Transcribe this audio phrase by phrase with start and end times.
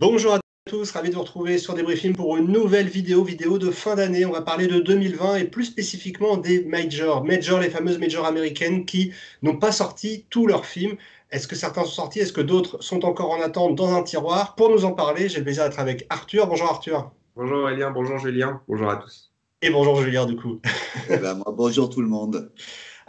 [0.00, 3.70] Bonjour à tous, ravi de vous retrouver sur Débriefing pour une nouvelle vidéo, vidéo de
[3.70, 4.24] fin d'année.
[4.24, 7.22] On va parler de 2020 et plus spécifiquement des majors.
[7.22, 10.96] Majors, les fameuses majors américaines qui n'ont pas sorti tous leurs films.
[11.30, 12.20] Est-ce que certains sont sortis?
[12.20, 14.54] Est-ce que d'autres sont encore en attente dans un tiroir?
[14.54, 16.46] Pour nous en parler, j'ai le plaisir d'être avec Arthur.
[16.46, 17.10] Bonjour Arthur.
[17.36, 19.30] Bonjour Aurélien, bonjour Julien, bonjour à tous.
[19.60, 20.62] Et bonjour Julien du coup.
[21.10, 22.50] Eh ben, moi, bonjour tout le monde.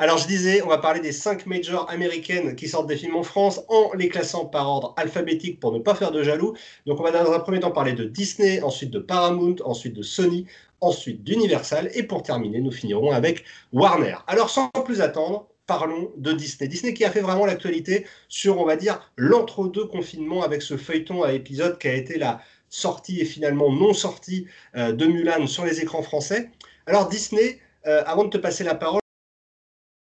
[0.02, 3.22] Alors, je disais, on va parler des cinq majors américaines qui sortent des films en
[3.22, 6.56] France en les classant par ordre alphabétique pour ne pas faire de jaloux.
[6.88, 10.02] Donc, on va dans un premier temps parler de Disney, ensuite de Paramount, ensuite de
[10.02, 10.48] Sony,
[10.80, 11.92] ensuite d'Universal.
[11.94, 14.16] Et pour terminer, nous finirons avec Warner.
[14.26, 16.68] Alors, sans plus attendre, parlons de Disney.
[16.68, 21.22] Disney qui a fait vraiment l'actualité sur, on va dire, l'entre-deux confinement avec ce feuilleton
[21.22, 25.64] à épisode qui a été la sortie et finalement non sortie euh, de Mulan sur
[25.64, 26.50] les écrans français.
[26.88, 29.01] Alors, Disney, euh, avant de te passer la parole,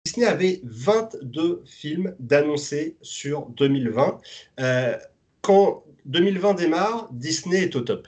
[0.09, 4.17] Disney avait 22 films d'annoncés sur 2020.
[4.59, 4.97] Euh,
[5.41, 8.07] quand 2020 démarre, Disney est au top.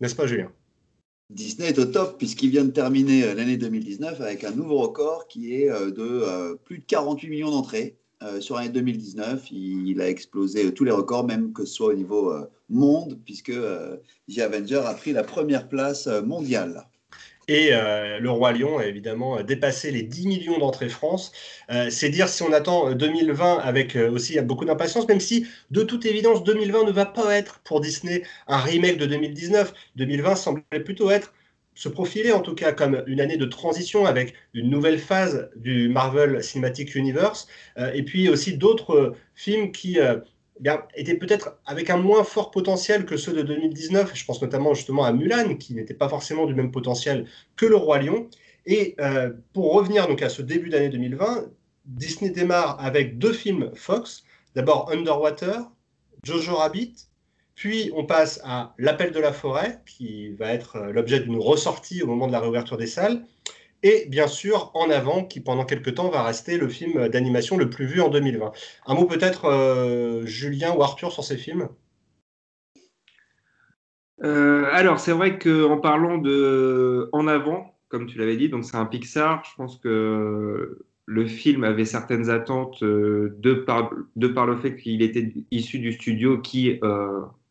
[0.00, 0.50] N'est-ce pas, Julien?
[1.28, 5.28] Disney est au top puisqu'il vient de terminer euh, l'année 2019 avec un nouveau record
[5.28, 7.98] qui est euh, de plus de 48 millions d'entrées.
[8.40, 12.32] sur l'année 2019, il, a explosé tous les records, même que ce soit au niveau
[12.70, 16.88] monde, puisque The Avenger a pris la première place mondiale.
[17.48, 21.32] Et euh, le Roi Lion a évidemment dépassé les 10 millions d'entrées France.
[21.70, 25.82] Euh, c'est dire si on attend 2020 euh, avec aussi beaucoup d'impatience, même si de
[25.82, 29.72] toute évidence 2020 ne va pas être pour Disney un remake de 2019.
[29.96, 31.32] 2020 semblait plutôt être
[31.74, 35.88] se profiler en tout cas comme une année de transition avec une nouvelle phase du
[35.88, 37.46] Marvel Cinematic Universe
[37.94, 39.96] et puis aussi d'autres films qui
[40.94, 44.12] était peut-être avec un moins fort potentiel que ceux de 2019.
[44.14, 47.76] Je pense notamment justement à Mulan, qui n'était pas forcément du même potentiel que Le
[47.76, 48.28] Roi Lion.
[48.66, 51.46] Et euh, pour revenir donc à ce début d'année 2020,
[51.86, 54.24] Disney démarre avec deux films Fox.
[54.54, 55.70] D'abord Underwater,
[56.24, 56.94] Jojo Rabbit,
[57.54, 62.02] puis on passe à L'Appel de la forêt, qui va être euh, l'objet d'une ressortie
[62.02, 63.24] au moment de la réouverture des salles
[63.82, 67.70] et bien sûr En avant, qui pendant quelques temps va rester le film d'animation le
[67.70, 68.52] plus vu en 2020.
[68.86, 71.68] Un mot peut-être, euh, Julien ou Arthur, sur ces films?
[74.22, 78.76] Euh, Alors, c'est vrai qu'en parlant de En avant, comme tu l'avais dit, donc c'est
[78.76, 84.46] un Pixar, je pense que le film avait certaines attentes euh, de, par, de par
[84.46, 86.78] le fait qu'il était issu du studio qui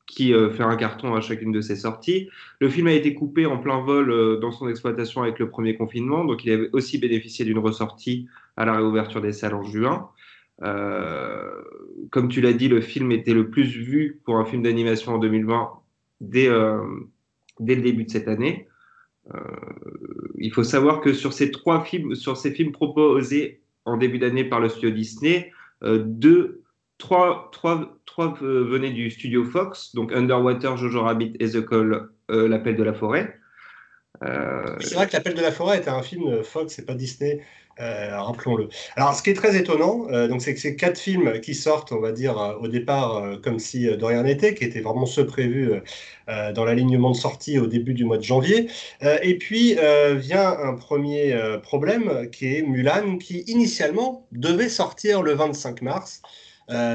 [0.07, 2.29] qui euh, fait un carton à chacune de ses sorties.
[2.59, 5.75] Le film a été coupé en plein vol euh, dans son exploitation avec le premier
[5.75, 10.09] confinement, donc il avait aussi bénéficié d'une ressortie à la réouverture des salles en juin.
[10.63, 11.61] Euh,
[12.09, 15.17] comme tu l'as dit, le film était le plus vu pour un film d'animation en
[15.19, 15.69] 2020
[16.21, 17.01] dès, le
[17.59, 18.67] début de cette année.
[20.39, 24.45] il faut savoir que sur ces trois films, sur ces films proposés en début d'année
[24.45, 25.51] par le studio Disney,
[25.83, 26.63] deux
[26.97, 32.09] trois, trois, trois euh, venaient du studio Fox, donc Underwater, Jojo Rabbit et The Call,
[32.29, 33.35] L'Appel de la Forêt.
[34.23, 37.41] Euh, c'est vrai que L'Appel de la Forêt était un film Fox et pas Disney.
[37.79, 38.69] Euh, rappelons-le.
[38.95, 41.99] Alors, ce qui est très étonnant, donc, c'est que ces quatre films qui sortent, on
[41.99, 45.73] va dire, au départ, comme si de rien n'était, qui étaient vraiment ceux prévus
[46.27, 48.67] dans l'alignement de sortie au début du mois de janvier.
[49.21, 49.77] et puis,
[50.15, 56.23] vient un premier problème qui est Mulan, qui initialement devait sortir le 25 mars.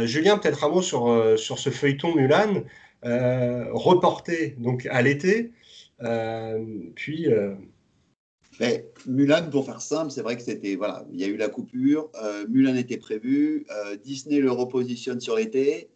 [0.05, 2.63] Julien, peut-être un mot sur, sur ce feuilleton Mulan,
[3.03, 5.53] reporté donc à l'été.
[6.95, 7.29] puis
[8.61, 11.49] mais Mulan, pour faire simple, c'est vrai que c'était voilà, il y a eu la
[11.49, 12.11] coupure.
[12.23, 13.67] Euh, Mulan était prévu.
[13.71, 15.89] Euh, Disney le repositionne sur l'été,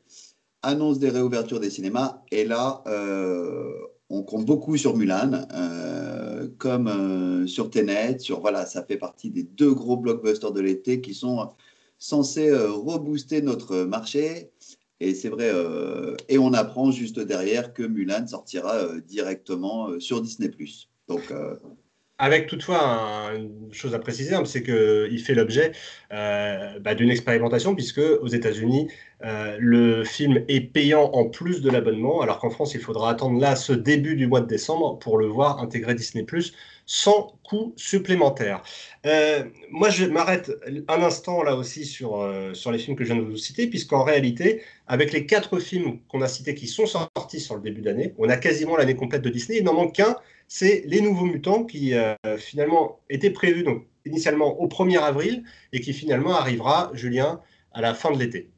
[0.63, 3.73] annonce des réouvertures des cinémas, et là, euh,
[4.09, 5.47] on compte beaucoup sur Mulan,
[6.59, 8.21] comme sur Tenet.
[8.21, 11.51] Sur voilà, ça fait partie des deux gros blockbusters de l'été qui sont
[11.99, 14.51] censés rebooster notre marché.
[15.01, 15.53] Et c'est vrai,
[16.29, 20.51] et on apprend juste derrière que Mulan sortira directement sur Disney+.
[21.07, 21.33] Donc
[22.19, 25.72] avec toutefois une chose à préciser, hein, c'est qu'il fait l'objet
[26.12, 28.89] euh, bah, d'une expérimentation, puisque aux États-Unis,
[29.24, 33.39] euh, le film est payant en plus de l'abonnement, alors qu'en France, il faudra attendre
[33.39, 36.24] là ce début du mois de décembre pour le voir intégrer Disney⁇
[36.89, 38.62] sans coût supplémentaire.
[39.07, 40.53] Euh, moi, je m'arrête
[40.89, 44.04] un instant là aussi sur, sur les films que je viens de vous citer, puisqu'en
[44.04, 48.15] réalité, avec les quatre films qu'on a cités qui sont sortis sur le début d'année,
[48.19, 50.16] on a quasiment l'année complète de Disney, il n'en manque qu'un
[50.48, 55.81] c'est les nouveaux mutants qui euh, finalement étaient prévus donc, initialement au 1er avril et
[55.81, 57.41] qui finalement arrivera, Julien,
[57.72, 58.51] à la fin de l'été.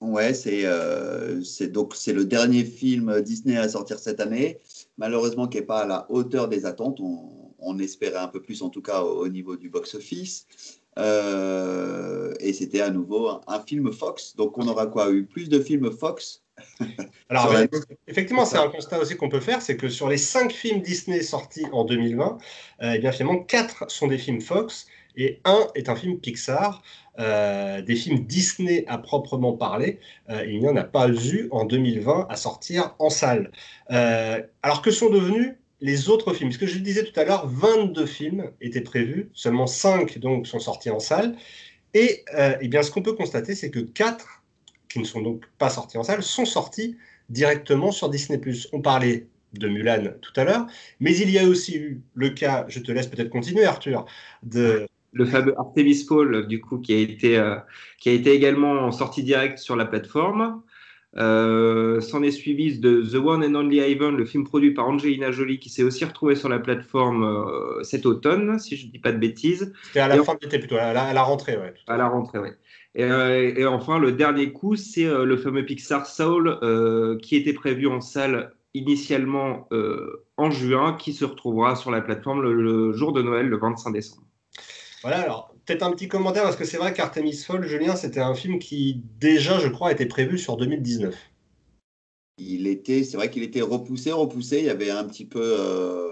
[0.00, 1.40] Ouais, c'est euh,
[1.70, 4.58] donc c'est le dernier film Disney à sortir cette année,
[4.98, 6.98] malheureusement qui n'est pas à la hauteur des attentes.
[7.00, 10.46] On, espérait un peu plus en tout cas au, niveau du box-office.
[10.98, 14.34] Euh, et c'était à nouveau un, film Fox.
[14.34, 15.12] Donc on aura quoi?
[15.12, 16.42] Eu plus de films Fox
[17.28, 17.54] Alors,
[18.06, 21.22] effectivement, c'est un constat aussi qu'on peut faire, c'est que sur les cinq films Disney
[21.22, 22.38] sortis en 2020,
[22.82, 26.82] eh bien finalement, quatre sont des films Fox et un est un film Pixar.
[27.18, 30.00] Euh, des films Disney à proprement parler,
[30.30, 33.52] euh, il n'y en a pas eu en 2020 à sortir en salle.
[33.90, 35.52] Euh, alors que sont devenus
[35.82, 36.52] les autres films?
[36.52, 40.60] Ce que je disais tout à l'heure, 22 films étaient prévus, seulement 5 donc sont
[40.60, 41.36] sortis en salle.
[41.92, 42.24] Et,
[42.60, 44.41] eh bien, ce qu'on peut constater, c'est que 4
[44.92, 46.96] qui ne sont donc pas sortis en salle sont sortis
[47.30, 48.40] directement sur Disney+.
[48.72, 50.66] On parlait de Mulan tout à l'heure,
[51.00, 54.06] mais il y a aussi eu le cas, je te laisse peut-être continuer Arthur,
[54.42, 57.56] de le fameux Artemis Paul, du coup, qui a été, euh,
[57.98, 60.62] qui a été également sorti direct sur la plateforme.
[61.18, 65.30] Euh, S'en est suivi de The One and Only Ivan, le film produit par Angelina
[65.30, 68.98] Jolie, qui s'est aussi retrouvé sur la plateforme euh, cet automne, si je ne dis
[68.98, 69.72] pas de bêtises.
[69.84, 71.74] C'était à la fin de l'été plutôt, à la, rentrée, ouais.
[71.86, 72.48] À la rentrée, oui.
[72.94, 76.58] Et, euh, et, enfin, le dernier coup, c'est le fameux Pixar Soul,
[77.22, 79.68] qui était prévu en salle initialement
[80.36, 84.26] en juin, qui se retrouvera sur la plateforme le jour de Noël, le 25 décembre.
[85.02, 88.34] Voilà, alors peut-être un petit commentaire, parce que c'est vrai qu'Artemis Fall, Julien, c'était un
[88.34, 91.14] film qui déjà, je crois, était prévu sur 2019.
[92.38, 94.58] Il était, c'est vrai qu'il était repoussé, repoussé.
[94.58, 95.42] Il y avait un petit peu.
[95.42, 96.08] Euh,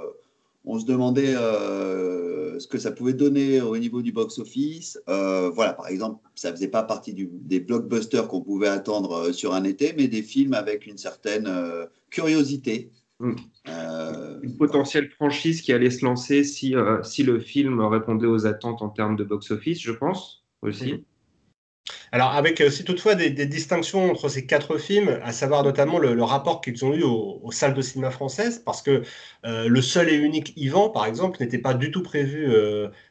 [0.64, 2.29] on se demandait euh,
[2.60, 5.00] ce que ça pouvait donner au niveau du box-office.
[5.08, 9.64] Euh, voilà, par exemple, ça faisait pas partie des blockbusters qu'on pouvait attendre sur un
[9.64, 11.48] été, mais des films avec une certaine
[12.10, 12.90] curiosité.
[13.20, 13.34] Mm.
[13.68, 18.46] Euh, une potentielle franchise qui allait se lancer si, euh, si le film répondait aux
[18.46, 20.94] attentes en termes de box-office, je pense aussi.
[20.94, 21.02] Mm.
[22.12, 26.60] Alors, avec aussi toutefois des, distinctions entre ces quatre films, à savoir notamment le, rapport
[26.60, 29.02] qu'ils ont eu aux, salles de cinéma françaises, parce que
[29.46, 32.46] euh, le seul et unique Ivan, par exemple, n'était pas du tout prévu,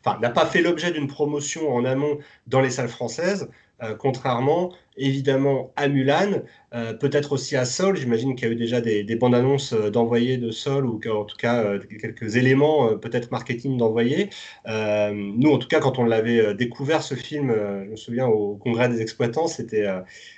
[0.03, 3.49] enfin, n'a pas fait l'objet d'une promotion en amont dans les salles françaises.
[3.81, 6.41] Euh, contrairement évidemment à Mulan,
[6.73, 7.95] euh, peut-être aussi à Sol.
[7.95, 11.23] J'imagine qu'il y a eu déjà des, bandes annonces euh, d'envoyer de Sol ou en
[11.23, 14.29] tout cas quelques éléments peut-être marketing d'envoyer.
[14.67, 17.53] nous, en tout cas, quand on l'avait découvert ce film,
[17.85, 19.87] je me souviens au congrès des exploitants, c'était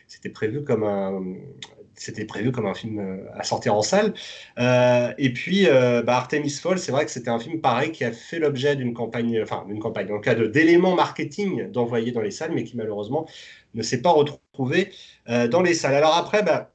[0.08, 1.22] c'était prévu comme un
[2.02, 4.14] c'était prévu comme un film euh, à sortir en salle.
[4.60, 8.04] Euh, et puis, euh, bah, Artemis Fall, c'est vrai que c'était un film pareil qui
[8.04, 12.32] a fait l'objet d'une campagne, enfin d'une campagne, le cas d'éléments marketing d'envoyer dans les
[12.32, 13.28] salles, mais qui malheureusement
[13.76, 14.92] ne s'est pas retrouvé
[15.28, 15.96] dans les salles.
[15.96, 16.72] Alors après, bah,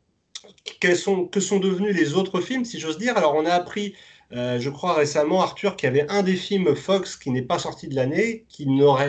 [0.94, 3.16] sont, que sont devenus les autres films, si j'ose dire?
[3.16, 3.94] Alors on a appris
[4.30, 7.88] je crois récemment, Arthur, qu'il y avait un des films Fox qui n'est pas sorti
[7.88, 8.66] de l'année, qui,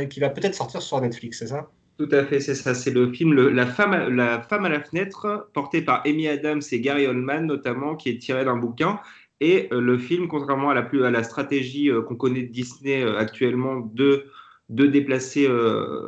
[0.09, 1.69] qui va peut-être sortir sur Netflix, c'est ça?
[1.97, 2.73] Tout à fait, c'est ça.
[2.73, 6.61] C'est le film la, femme à, la femme à la fenêtre, porté par Amy Adams
[6.71, 8.99] et Gary Oldman notamment, qui est tiré d'un bouquin.
[9.39, 13.03] Et euh, le film, contrairement à la, plus, la stratégie euh, qu'on connaît de Disney
[13.03, 14.25] euh, actuellement de,
[14.69, 15.47] de déplacer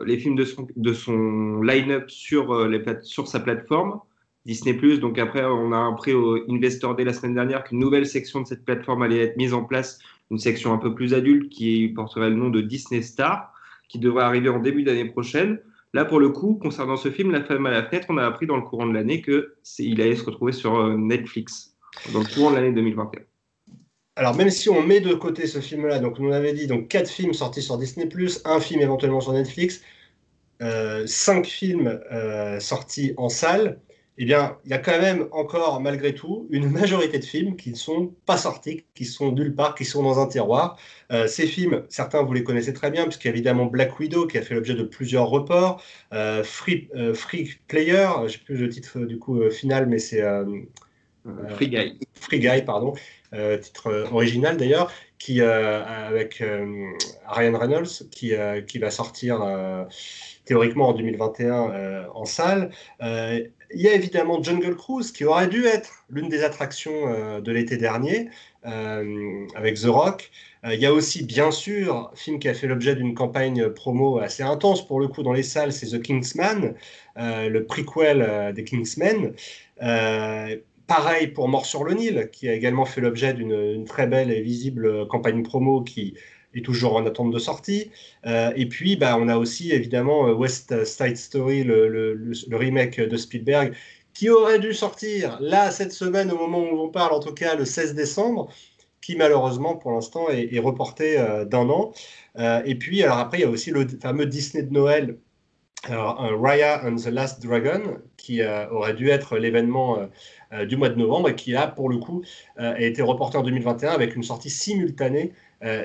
[0.06, 4.00] les films de son, de son line-up sur, les sur sa plateforme,
[4.46, 4.74] Disney+.
[4.98, 8.48] Donc après, on a appris au Investor Day la semaine dernière qu'une nouvelle section de
[8.48, 10.00] cette plateforme allait être mise en place,
[10.30, 13.54] une section un peu plus adulte qui porterait le nom de Disney Star,
[13.88, 15.60] qui devrait arriver en début d'année prochaine.
[15.94, 18.46] Là, pour le coup, concernant ce film, La femme à la fenêtre, on a appris
[18.46, 21.76] dans le courant de l'année qu'il allait se retrouver sur euh, Netflix,
[22.14, 23.22] dans le courant de l'année 2021.
[24.16, 27.10] Alors, même si on met de côté ce film-là, donc on avait dit donc quatre
[27.10, 28.08] films sortis sur Disney+,
[28.46, 29.82] un film éventuellement sur Netflix,
[30.62, 33.80] euh, cinq films euh, sortis en salle,
[34.22, 37.70] eh bien, il y a quand même encore, malgré tout, une majorité de films qui
[37.72, 40.78] ne sont pas sortis, qui sont nulle part, qui sont dans un tiroir.
[41.14, 44.28] Euh, ces films, certains, vous les connaissez très bien, puisqu'il y a évidemment Black Widow,
[44.28, 48.38] qui a fait l'objet de plusieurs reports, euh, Free, euh, Free, Player, je ne sais
[48.40, 50.22] plus le titre du coup final, mais c'est...
[51.50, 51.98] Free Guy.
[52.16, 52.96] Free Guy, pardon,
[53.62, 56.44] titre original d'ailleurs, qui, avec
[57.28, 58.34] Ryan Reynolds, qui,
[58.68, 59.88] qui va sortir
[60.44, 62.72] théoriquement en 2021 en salle.
[63.72, 67.52] Il y a évidemment Jungle Cruise qui aurait dû être l'une des attractions euh, de
[67.52, 68.30] l'été dernier
[68.66, 70.32] euh, avec The Rock.
[70.66, 74.18] Euh, il y a aussi, bien sûr, film qui a fait l'objet d'une campagne promo
[74.18, 76.74] assez intense pour le coup dans les salles, c'est The Kingsman,
[77.16, 79.34] le prequel des Kingsmen.
[80.88, 84.42] pareil pour Mort sur le Nil, qui a également fait l'objet d'une très belle et
[84.42, 86.16] visible campagne promo qui
[86.56, 87.92] est toujours en attente de sortie.
[88.26, 93.18] Euh, et puis, bah, on a aussi évidemment euh, West Side Story, le, remake de
[93.18, 93.74] Spielberg,
[94.14, 97.56] qui aurait dû sortir là cette semaine, au moment où on parle, en tout cas
[97.56, 98.50] le 16 décembre,
[99.02, 101.94] qui malheureusement pour l'instant est, reporté euh, d'un an.
[102.66, 105.18] et puis, alors après, il y a aussi le fameux Disney de Noël.
[105.88, 110.10] Raya and the Last Dragon, qui aurait dû être l'événement
[110.68, 112.22] du mois de novembre et qui a, pour le coup,
[112.58, 115.32] a été reporté en 2021 avec une sortie simultanée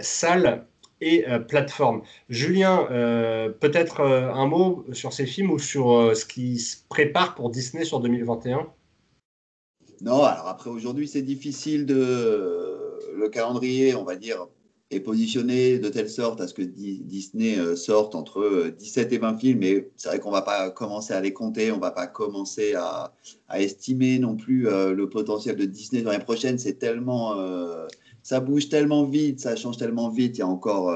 [0.00, 0.66] salle
[1.00, 2.02] et euh, plateforme.
[2.28, 7.50] Julien, euh, peut-être un mot sur ces films ou sur ce qui se prépare pour
[7.50, 8.66] Disney sur 2021
[10.00, 14.48] Non, alors après aujourd'hui c'est difficile de le calendrier, on va dire,
[14.90, 19.38] est positionné de telle sorte à ce que Disney euh, sorte entre 17 et 20
[19.38, 19.58] films.
[19.58, 23.12] Mais c'est vrai qu'on va pas commencer à les compter, on va pas commencer à,
[23.56, 26.58] estimer non plus le potentiel de Disney dans les prochaines.
[26.58, 27.36] C'est tellement,
[28.24, 30.38] ça bouge tellement vite, ça change tellement vite.
[30.38, 30.90] Il y a encore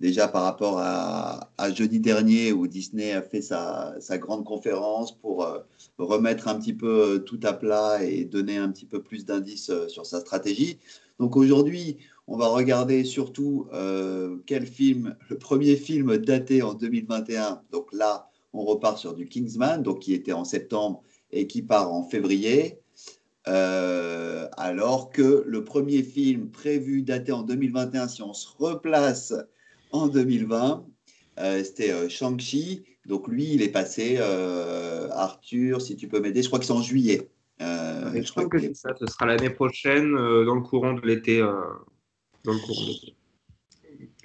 [0.00, 5.58] déjà par rapport à, jeudi dernier où Disney a fait sa, grande conférence pour euh,
[5.98, 9.70] remettre un petit peu euh, tout à plat et donner un petit peu plus d'indices
[9.70, 10.78] euh, sur sa stratégie.
[11.18, 13.68] Donc aujourd'hui, on va regarder surtout
[14.46, 17.62] quel film, le premier film daté en 2021.
[17.70, 21.92] Donc là, on repart sur du Kingsman, donc qui était en septembre et qui part
[21.92, 22.80] en février.
[23.46, 29.32] Alors que le premier film prévu daté en 2021, si on se replace
[29.92, 30.84] en 2020.
[31.38, 32.84] Euh, c'était euh, Shang-Chi.
[33.06, 34.16] Donc lui, il est passé.
[34.18, 37.28] Euh, Arthur, si tu peux m'aider, je crois que c'est en juillet.
[37.60, 38.90] je, crois que, ça.
[38.98, 41.40] Ce sera l'année prochaine, dans le courant de l'été.
[41.40, 43.14] dans le courant de l'été.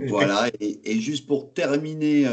[0.07, 2.27] Voilà, et, juste pour terminer,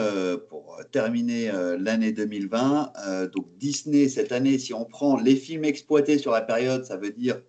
[0.49, 2.93] pour terminer l'année 2020,
[3.35, 7.11] donc Disney cette année, si on prend les films exploités sur la période, ça veut
[7.11, 7.41] dire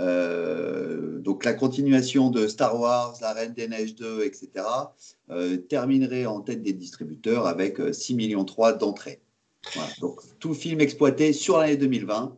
[0.00, 4.48] euh, donc la continuation de Star Wars, La Reine des Neiges 2, etc.,
[5.28, 9.20] euh, terminerait en tête des distributeurs avec 6 euh, millions 3 d'entrées.
[10.00, 12.36] donc tout film exploité sur l'année 2020,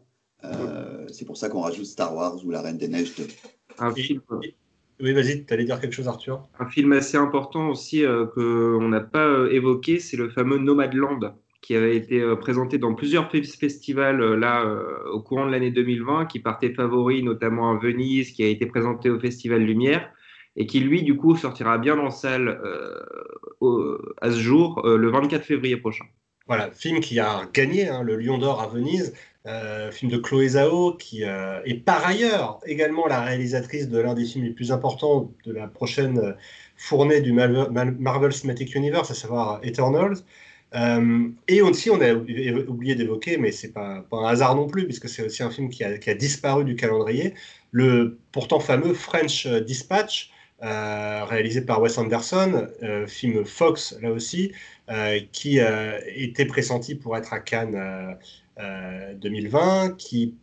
[1.12, 3.28] c'est pour ça qu'on rajoute Star Wars ou La Reine des Neiges 2.
[3.78, 4.20] Un film.
[5.00, 6.48] Oui, vas-y, tu allais dire quelque chose, Arthur.
[6.58, 11.96] Un film assez important aussi qu'on n'a pas évoqué, c'est le fameux Nomadland qui avait
[11.96, 16.40] été euh, présenté dans plusieurs festivals euh, là euh, au courant de l'année 2020, qui
[16.40, 20.10] partait favori notamment à Venise, qui a été présenté au Festival Lumière
[20.56, 22.60] et qui lui du coup sortira bien en salle
[24.20, 26.04] à ce jour le 24 février prochain.
[26.46, 29.14] Voilà, film qui a gagné hein, le Lion d'Or à Venise,
[29.90, 34.44] film de Chloé Zhao, qui est par ailleurs également la réalisatrice de l'un des films
[34.44, 36.36] les plus importants de la prochaine
[36.76, 40.18] fournée du Marvel Cinematic Universe, à savoir Eternals.
[40.74, 44.84] Euh, et aussi, on a oublié d'évoquer, mais c'est pas, pas un hasard non plus,
[44.84, 47.34] puisque c'est aussi un film qui a, disparu du calendrier,
[47.70, 50.30] le pourtant fameux French Dispatch,
[50.62, 54.52] euh, réalisé par Wes Anderson, euh, film Fox là aussi,
[55.32, 58.18] qui était pressenti pour être à Cannes
[58.58, 60.36] 2020, qui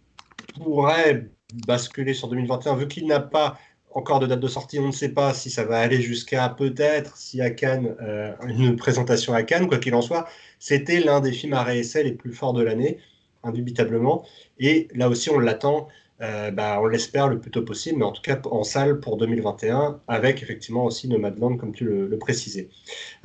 [0.56, 1.30] pourrait
[1.68, 3.58] basculer sur 2021, vu qu'il n'a pas
[3.92, 7.18] encore de date de sortie, on ne sait pas si ça va aller jusqu'à peut-être,
[7.18, 10.28] si à Cannes, euh, une présentation à Cannes, quoi qu'il en soit,
[10.60, 13.00] c'était l'un des films à réessai les plus forts de l'année,
[13.44, 14.26] indubitablement.
[14.60, 15.88] Et là aussi, on l'attend,
[16.22, 19.18] euh, bah, on l'espère le plus tôt possible, mais en tout cas en salle pour
[19.18, 22.70] 2021, avec effectivement aussi Nomadland, comme tu le, précisais.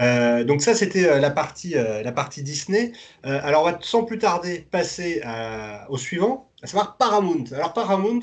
[0.01, 2.93] Euh, donc ça, c'était la, partie, la partie Disney.
[3.23, 5.23] alors, on va sans plus tarder passer
[5.89, 7.45] au suivant, à savoir Paramount.
[7.53, 8.21] Alors, Paramount,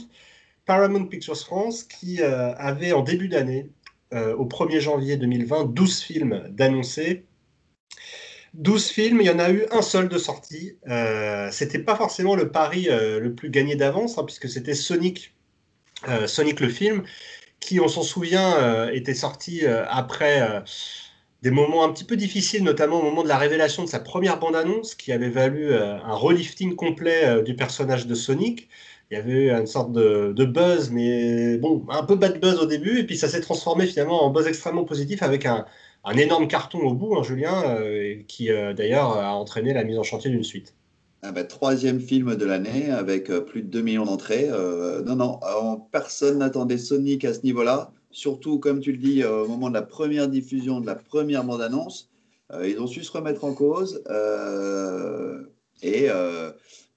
[0.66, 3.70] Paramount Pictures France qui euh, avait en début d'année,
[4.14, 7.26] euh, au 1er janvier 2020, 12 films d'annoncés.
[8.54, 10.78] 12 films, il y en a eu un seul de sortie.
[10.88, 15.34] Euh, c'était pas forcément le pari euh, le plus gagné d'avance, hein, puisque c'était Sonic,
[16.26, 17.04] Sonic le film,
[17.60, 20.64] qui, on s'en souvient, était sorti après
[21.44, 24.40] des moments un petit peu difficiles, notamment au moment de la révélation de sa première
[24.40, 28.68] bande-annonce, qui avait valu un relifting complet du personnage de Sonic
[29.12, 32.66] il y avait eu une sorte de, buzz, mais bon, un peu bad buzz au
[32.66, 35.66] début, et puis ça s'est transformé finalement en buzz extrêmement positif avec un,
[36.10, 40.04] énorme carton au bout, hein, Julien, euh, qui euh, d'ailleurs a entraîné la mise en
[40.04, 40.76] chantier d'une suite.
[41.22, 44.50] Ah bah, troisième film de l'année avec euh, plus de 2 millions d'entrées.
[45.06, 45.40] non, non,
[45.92, 47.92] personne n'attendait Sonic à ce niveau-là.
[48.10, 52.10] Surtout, comme tu le dis, au moment de la première diffusion, de la première bande-annonce,
[52.62, 54.04] ils ont su se remettre en cause.
[55.82, 56.08] et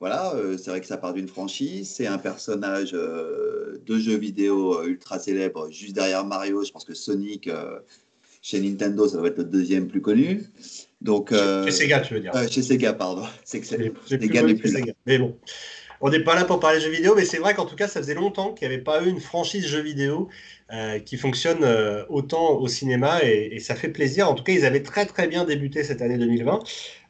[0.00, 1.88] voilà, c'est vrai que ça part d'une franchise.
[1.94, 6.64] C'est un personnage de jeu vidéo ultra célèbre, juste derrière Mario.
[6.64, 7.48] Je pense que Sonic,
[8.44, 10.42] chez Nintendo, ça doit être le deuxième plus connu.
[11.00, 13.22] Donc, chez, Sega, tu veux dire Chez Sega, pardon.
[13.44, 14.92] C'est que c'est Sega plus Sega.
[15.06, 15.38] Mais bon.
[16.00, 18.00] On n'est pas là pour parler jeux vidéo, mais c'est vrai qu'en tout cas, ça
[18.00, 20.28] faisait longtemps qu'il n'y avait pas eu une franchise jeux vidéo
[21.04, 21.64] qui fonctionne
[22.08, 24.28] autant au cinéma et, ça fait plaisir.
[24.28, 26.60] En tout cas, ils avaient très très bien débuté cette année 2020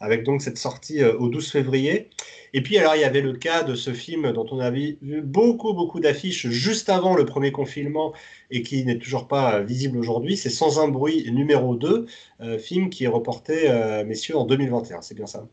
[0.01, 2.11] avec donc cette sortie au 12 février.
[2.57, 5.23] Et puis, alors, il y avait le cas de ce film dont on avait vu
[5.23, 8.13] beaucoup, beaucoup d'affiches juste avant le premier confinement
[8.53, 10.37] et qui n'est toujours pas visible aujourd'hui.
[10.37, 12.07] C'est Sans un bruit numéro 2,
[12.43, 15.03] euh, film qui est reporté, euh, messieurs, en 2021.
[15.03, 15.49] C'est bien ça?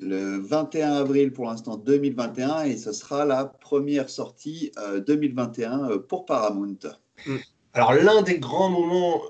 [0.00, 4.72] Le 21 avril pour l'instant 2021 et ce sera la première sortie
[5.06, 6.78] 2021 euh, pour Paramount.
[7.26, 7.36] Mm.
[7.74, 9.20] Alors, l'un des grands moments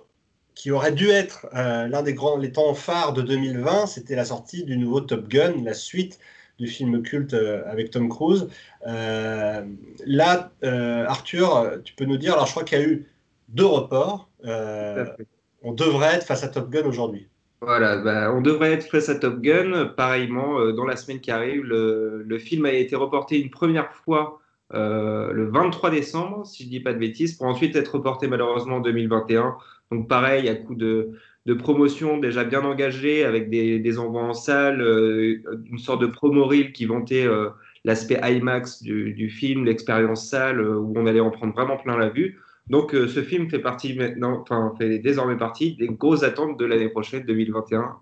[0.54, 4.64] qui aurait dû être l'un des grands les temps phares de 2020, c'était la sortie
[4.64, 6.18] du nouveau Top Gun, la suite
[6.58, 8.48] du film culte avec Tom Cruise.
[8.84, 13.06] là, Arthur, tu peux nous dire, alors je crois qu'il y a eu
[13.48, 14.30] deux reports.
[14.42, 17.28] on devrait être face à Top Gun aujourd'hui.
[17.61, 19.87] Voilà, bah, on devrait être face à Top Gun.
[19.97, 24.41] Pareillement, dans la semaine qui arrive, le, film a été reporté une première fois
[24.75, 28.77] euh, le 23 décembre, si je dis pas de bêtises, pour ensuite être reporté malheureusement
[28.77, 29.57] en 2021.
[29.91, 31.11] Donc pareil, à coup de,
[31.59, 36.73] promotion déjà bien engagée, avec des, envois en salle, euh, une sorte de promo reel
[36.73, 37.49] qui vantait euh,
[37.85, 42.11] l'aspect IMAX du, du film, l'expérience salle, où on allait en prendre vraiment plein la
[42.11, 42.38] vue.
[42.70, 46.88] Donc ce film fait partie maintenant, enfin fait désormais partie des grosses attentes de l'année
[46.88, 47.96] prochaine, 2021,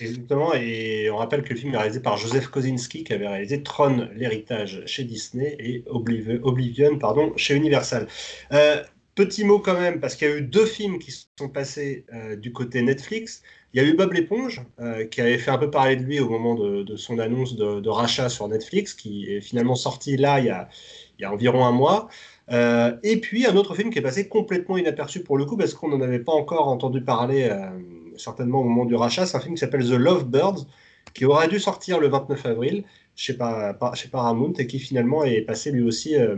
[0.00, 3.62] Exactement, et on rappelle que le film est réalisé par Joseph Kosinski, qui avait réalisé
[3.62, 8.08] Tron, l'héritage chez Disney, et Oblivion, pardon, chez Universal.
[8.52, 8.82] Euh,
[9.14, 12.36] petit mot quand même, parce qu'il y a eu deux films qui sont passés euh,
[12.36, 13.42] du côté Netflix.
[13.74, 16.18] Il y a eu Bob l'éponge, euh, qui avait fait un peu parler de lui
[16.18, 20.38] au moment de, son annonce de, rachat sur Netflix, qui est finalement sorti là a,
[21.18, 22.08] il y a environ un mois.
[22.50, 25.88] Et puis un autre film qui est passé complètement inaperçu pour le coup, parce qu'on
[25.88, 27.48] n'en avait pas encore entendu parler
[28.16, 29.26] certainement au moment du rachat.
[29.26, 30.66] C'est un film qui s'appelle The Lovebirds,
[31.14, 32.84] qui aurait dû sortir le 29 avril
[33.16, 36.36] chez, Paramount et qui finalement est passé lui aussi euh,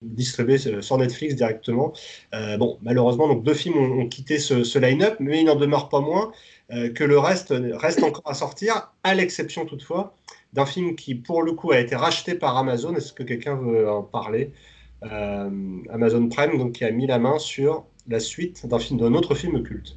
[0.00, 1.92] distribué sur Netflix directement.
[2.34, 6.00] Euh, bon, malheureusement, donc deux films ont, quitté ce, line-up, mais il n'en demeure pas
[6.00, 6.32] moins
[6.72, 10.14] euh, que le reste reste encore à sortir, à l'exception toutefois
[10.52, 12.94] d'un film qui, pour le coup, a été racheté par Amazon.
[12.94, 14.52] Est-ce que quelqu'un veut en parler?
[15.02, 19.34] Amazon Prime, donc, qui a mis la main sur la suite d'un film, d'un autre
[19.34, 19.96] film culte.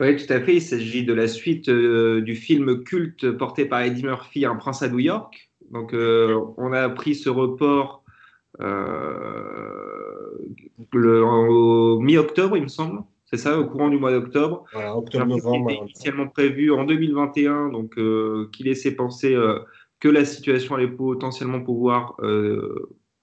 [0.00, 0.56] Oui, tout à fait.
[0.56, 4.82] Il s'agit de la suite euh, du film culte porté par Eddie Murphy, Un prince
[4.82, 5.50] à New York.
[5.70, 8.04] Donc, euh, on a pris ce report
[8.60, 8.70] euh,
[10.92, 13.02] le, au mi-octobre, il me semble.
[13.24, 14.64] C'est ça, au courant du mois d'octobre.
[14.72, 15.72] Voilà, octobre-novembre.
[15.72, 17.98] Initialement prévu en 2021, donc
[18.52, 19.34] qui laissait penser
[20.00, 22.16] que la situation allait potentiellement pouvoir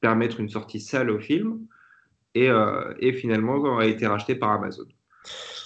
[0.01, 1.59] permettre une sortie sale au film.
[2.35, 2.49] Et,
[2.99, 4.85] et finalement, a été racheté par Amazon.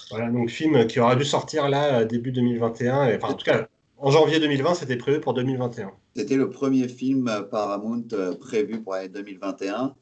[0.09, 3.15] Voilà, donc film qui aura dû sortir là début 2021.
[3.15, 3.67] enfin, en tout cas,
[3.99, 5.91] en janvier 2020, c'était prévu pour 2021.
[6.15, 9.95] C'était le premier film Paramount euh, prévu pour l'année 2021.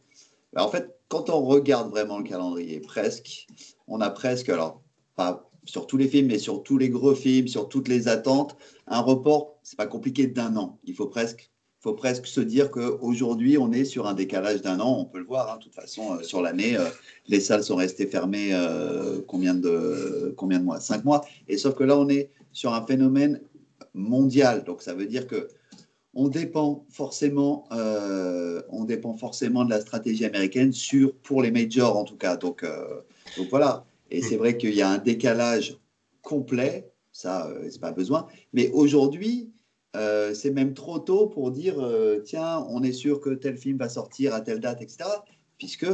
[0.57, 3.47] en fait, quand on regarde vraiment le calendrier, presque,
[3.87, 4.81] on a presque, alors
[5.15, 8.55] pas sur tous les films, mais sur tous les gros films, sur toutes les attentes,
[8.87, 10.79] un report, c'est pas compliqué d'un an.
[10.83, 11.51] Il faut presque
[11.85, 14.97] faut presque se dire qu'aujourd'hui, on est sur un décalage d'un an.
[15.01, 16.85] On peut le voir, hein, de toute façon, euh, sur l'année, euh,
[17.27, 20.79] les salles sont restées fermées euh, combien, de, combien de mois?
[20.79, 21.23] Cinq mois.
[21.47, 23.39] Et sauf que là, on est sur un phénomène
[23.93, 24.63] mondial.
[24.63, 25.47] Donc, ça veut dire que
[26.15, 27.67] on dépend forcément,
[28.69, 32.37] on dépend forcément de la stratégie américaine sur, pour les majors en tout cas.
[32.37, 32.65] Donc,
[33.37, 33.85] donc voilà.
[34.11, 35.77] Et c'est vrai qu'il y a un décalage
[36.21, 36.91] complet.
[37.11, 38.27] Ça, c'est pas besoin.
[38.53, 39.49] Mais aujourd'hui,
[39.95, 43.77] euh, c'est même trop tôt pour dire euh, tiens, on est sûr que tel film
[43.77, 45.05] va sortir à telle date, etc.
[45.57, 45.87] Puisque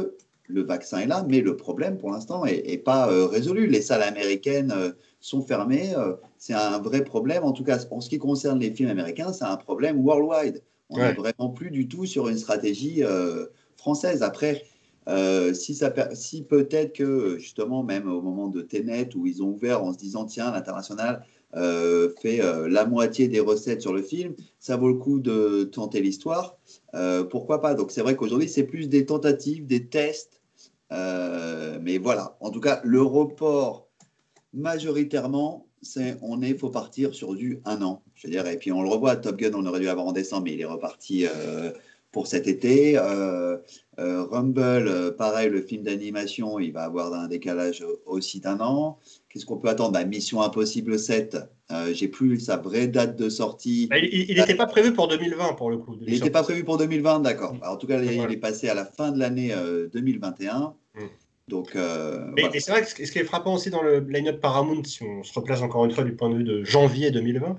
[0.48, 3.68] le vaccin est là, mais le problème pour l'instant n'est pas euh, résolu.
[3.68, 4.74] Les salles américaines
[5.20, 5.94] sont fermées.
[6.38, 7.44] c'est un vrai problème.
[7.44, 10.62] En tout cas, en ce qui concerne les films américains, c'est un problème worldwide.
[10.90, 13.02] On n'est vraiment plus du tout sur une stratégie
[13.76, 14.22] française.
[14.22, 14.64] Après,
[15.54, 15.78] si,
[16.14, 19.98] si peut-être que justement, même au moment de Tenet, où ils ont ouvert en se
[19.98, 24.88] disant tiens, l'international euh, fait euh, la moitié des recettes sur le film, ça vaut
[24.88, 26.56] le coup de tenter l'histoire.
[26.94, 27.74] Euh, pourquoi pas?
[27.74, 30.40] Donc c'est vrai qu'aujourd'hui, c'est plus des tentatives, des tests.
[30.90, 33.88] mais voilà, en tout cas, le report,
[34.54, 38.02] majoritairement, c'est on est, faut partir sur du un an.
[38.14, 40.12] Je veux dire, et puis on le revoit, Top Gun, on aurait dû l'avoir en
[40.12, 41.26] décembre, mais il est reparti
[42.12, 42.98] pour cet été.
[43.98, 48.98] Rumble, pareil, le film d'animation, il va avoir un décalage aussi d'un an.
[49.32, 49.92] Qu'est-ce qu'on peut attendre?
[49.92, 51.38] Bah, Mission Impossible 7,
[51.70, 53.86] euh, j'ai plus sa vraie date de sortie.
[53.88, 55.96] Bah, il n'était pas prévu pour 2020 pour le coup.
[56.02, 57.56] Il n'était pas prévu pour 2020, d'accord.
[57.66, 59.54] En tout cas, il, est passé à la fin de l'année
[59.94, 60.74] 2021.
[60.96, 61.08] Euh, mm.
[61.48, 64.84] Donc, euh, et, c'est vrai que ce qui est frappant aussi dans le line-up Paramount,
[64.84, 67.56] si on se replace encore une fois du point de vue de janvier 2020,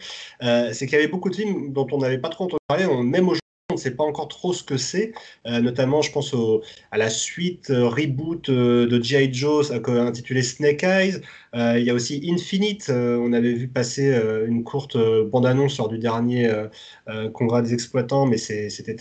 [0.73, 3.27] c'est qu'il y avait beaucoup de films dont on n'avait pas trop entendu parler, même
[3.27, 3.42] aujourd'hui
[3.73, 5.13] on ne sait pas encore trop ce que c'est.
[5.47, 6.33] Euh, notamment, je pense
[6.91, 9.33] à la suite euh, reboot euh, de G.I.
[9.33, 11.21] Joe intitulée Snake Eyes.
[11.53, 12.89] Il y a aussi Infinite.
[12.89, 14.13] on avait vu passer
[14.47, 14.97] une courte
[15.29, 16.51] bande-annonce lors du dernier
[17.33, 18.95] congrès des exploitants, mais c'était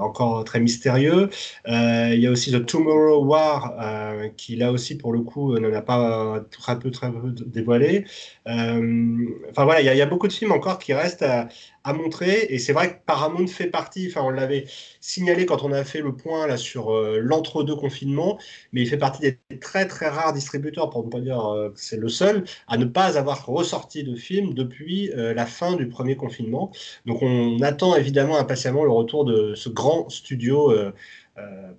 [0.00, 1.30] encore très mystérieux.
[1.66, 3.74] il y a aussi The Tomorrow War,
[4.36, 8.04] qui là aussi, pour le coup, n'en a pas très peu, très peu dévoilé.
[8.46, 11.48] enfin voilà, il y, a, beaucoup de films encore qui restent à,
[11.92, 12.46] montrer.
[12.50, 14.66] Et c'est vrai que Paramount fait partie, enfin on l'avait
[15.00, 18.38] signalé quand on a fait le point là sur euh, l'entre-deux confinement,
[18.72, 21.96] mais il fait partie des très très rares distributeurs, pour ne pas dire euh, c'est
[21.96, 26.16] le seul à ne pas avoir ressorti de film depuis euh, la fin du premier
[26.16, 26.70] confinement.
[27.06, 30.72] Donc on attend évidemment impatiemment le retour de ce grand studio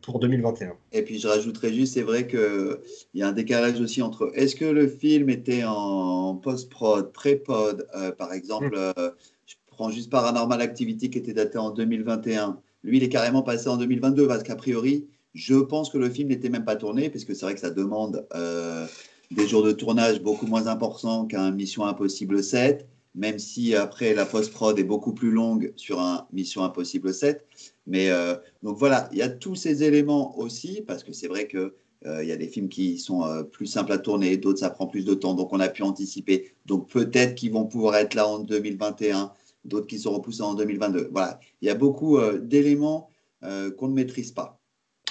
[0.02, 0.72] pour 2021.
[0.94, 2.78] Et puis je rajouterais juste, c'est vrai qu'il
[3.14, 7.86] y a un décalage aussi entre est-ce que le film était en post-prod, pré-pod,
[8.18, 9.12] par exemple, mm.
[9.46, 12.58] je prends juste Paranormal Activity qui était daté en 2021.
[12.84, 16.30] Lui, il est carrément passé en 2022 parce qu'a priori, je pense que le film
[16.30, 18.88] n'était même pas tourné, puisque c'est vrai que ça demande euh,
[19.32, 24.26] des jours de tournage beaucoup moins importants qu'un Mission Impossible 7, même si après la
[24.26, 27.46] post-prod est beaucoup plus longue sur un Mission Impossible 7.
[27.86, 31.48] Mais euh, donc voilà, il y a tous ces éléments aussi, parce que c'est vrai
[31.48, 31.72] qu'il
[32.06, 35.06] euh, y a des films qui sont plus simples à tourner, d'autres ça prend plus
[35.06, 36.54] de temps, donc on a pu anticiper.
[36.66, 39.32] Donc peut-être qu'ils vont pouvoir être là en 2021,
[39.66, 41.10] d'autres qui seront repoussés en 2022.
[41.12, 43.10] Voilà, il y a beaucoup d'éléments
[43.42, 44.60] qu'on ne maîtrise pas.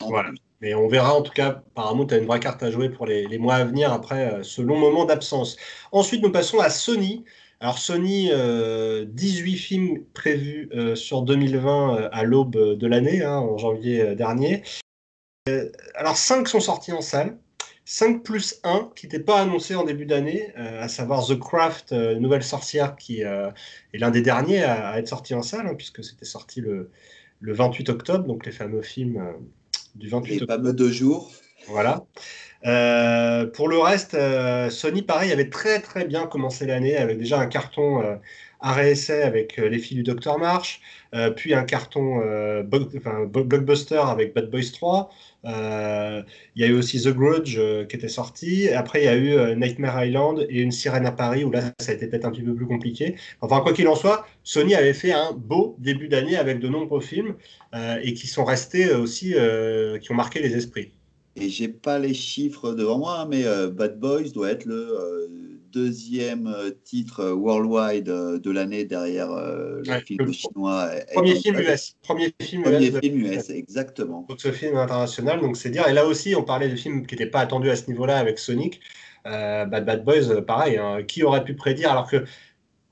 [0.00, 0.30] Voilà.
[0.60, 3.06] Mais on verra en tout cas, apparemment, tu as une vraie carte à jouer pour
[3.06, 5.56] les, mois à venir après euh, ce long moment d'absence.
[5.92, 7.24] Ensuite, nous passons à Sony.
[7.60, 13.58] Alors Sony, 18 euh, films prévus euh, sur 2020 à l'aube de l'année, hein, en
[13.58, 14.62] janvier dernier.
[15.94, 17.38] alors 5 sont sortis en salle.
[17.84, 22.42] 5 plus 1 qui n'était pas annoncé en début d'année, à savoir The Craft, Nouvelle
[22.42, 23.52] Sorcière, qui est
[23.94, 26.90] l'un des derniers à, être sorti en salle, hein, puisque c'était sorti le,
[27.40, 29.20] le, 28 octobre, donc les fameux films
[29.98, 31.30] du 28 Les fameux deux jours.
[31.66, 32.04] Voilà.
[32.66, 37.38] Euh, pour le reste, euh, Sony, pareil, avait très très bien commencé l'année avec déjà
[37.38, 38.16] un carton euh,
[38.60, 40.80] arrêt essai avec Les filles du Docteur March,
[41.36, 42.20] puis un carton
[42.64, 45.10] blockbuster avec Bad Boys 3.
[45.44, 46.24] Il
[46.56, 48.68] y a eu aussi The Grudge qui était sorti.
[48.70, 51.92] Après, il y a eu Nightmare Island et Une sirène à Paris où là, ça
[51.92, 53.16] a été peut-être un petit peu plus compliqué.
[53.40, 57.00] Enfin, quoi qu'il en soit, Sony avait fait un beau début d'année avec de nombreux
[57.00, 57.34] films
[58.02, 59.34] et qui sont restés aussi,
[60.02, 60.92] qui ont marqué les esprits
[61.40, 65.28] et j'ai pas les chiffres devant moi, mais euh, Bad Boys doit être le euh,
[65.72, 70.90] deuxième euh, titre worldwide de l'année derrière le film chinois.
[71.14, 71.96] Premier film US.
[72.02, 73.00] Premier film premier US.
[73.00, 74.26] Film US exactement.
[74.28, 75.86] Donc ce film international, donc c'est dire.
[75.88, 78.38] Et là aussi, on parlait de films qui n'étaient pas attendus à ce niveau-là avec
[78.38, 78.80] Sonic.
[79.24, 80.78] Bad, Bad Boys, pareil.
[80.78, 81.02] Hein.
[81.02, 82.24] qui aurait pu prédire alors que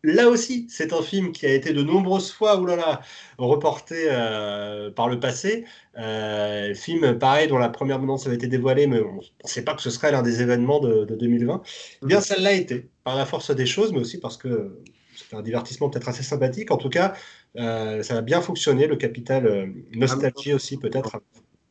[0.06, 3.00] Là aussi, c'est un film qui a été de nombreuses fois oulala,
[3.38, 5.64] reporté euh, par le passé.
[5.98, 9.74] Euh, film pareil dont la première annonce avait été dévoilée, mais on ne pensait pas
[9.74, 11.60] que ce serait l'un des événements de, 2020.
[12.04, 14.80] Eh bien, ça l'a été, par la force des choses, mais aussi parce que
[15.16, 16.70] c'était un divertissement peut-être assez sympathique.
[16.70, 17.14] En tout cas,
[17.56, 18.86] euh, ça a bien fonctionné.
[18.86, 21.20] Le capital nostalgie aussi, peut-être.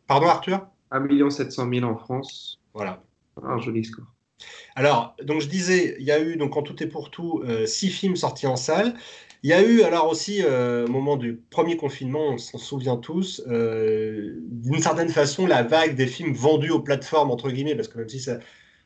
[0.08, 0.68] Pardon, Arthur?
[0.92, 2.60] 1 700 000 en France.
[2.74, 3.02] Voilà.
[3.42, 4.15] Un joli score.
[4.76, 7.66] Alors, donc je disais, il y a eu, donc en tout et pour tout, euh,
[7.66, 8.94] six films sortis en salle.
[9.44, 12.98] Il y a eu alors aussi, euh, au moment du premier confinement, on s'en souvient
[12.98, 17.88] tous, euh, d'une certaine façon, la vague des films vendus aux plateformes, entre guillemets, parce
[17.88, 18.26] que même si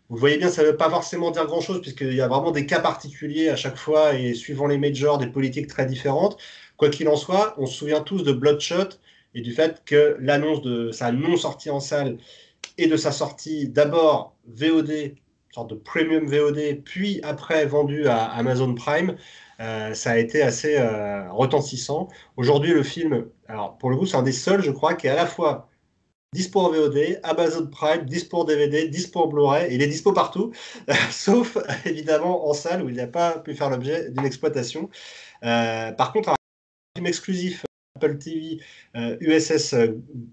[0.10, 2.66] vous voyez bien, ça ne veut pas forcément dire grand-chose, puisqu'il y a vraiment des
[2.66, 6.38] cas particuliers à chaque fois, et suivant les majors, des politiques très différentes.
[6.78, 8.90] Quoi qu'il en soit, on se souvient tous de Bloodshot
[9.36, 12.18] et du fait que l'annonce de sa non-sortie en salle
[12.78, 15.14] et de sa sortie d'abord VOD
[15.52, 19.16] sorte de premium VOD, puis après vendu à Amazon Prime,
[19.60, 22.08] euh, ça a été assez euh, retentissant.
[22.38, 25.10] Aujourd'hui, le film, alors pour le coup, c'est un des seuls, je crois, qui est
[25.10, 25.70] à la fois
[26.34, 30.52] dispo en VOD, Amazon Prime, dispo en DVD, dispo en Blu-ray, il est dispo partout,
[31.12, 34.90] sauf évidemment en salle où il n'a pas pu faire l'objet d'une exploitation.
[35.44, 36.36] Euh, par contre, un
[36.96, 37.66] film exclusif
[38.00, 38.60] Apple TV,
[38.96, 39.88] USS euh,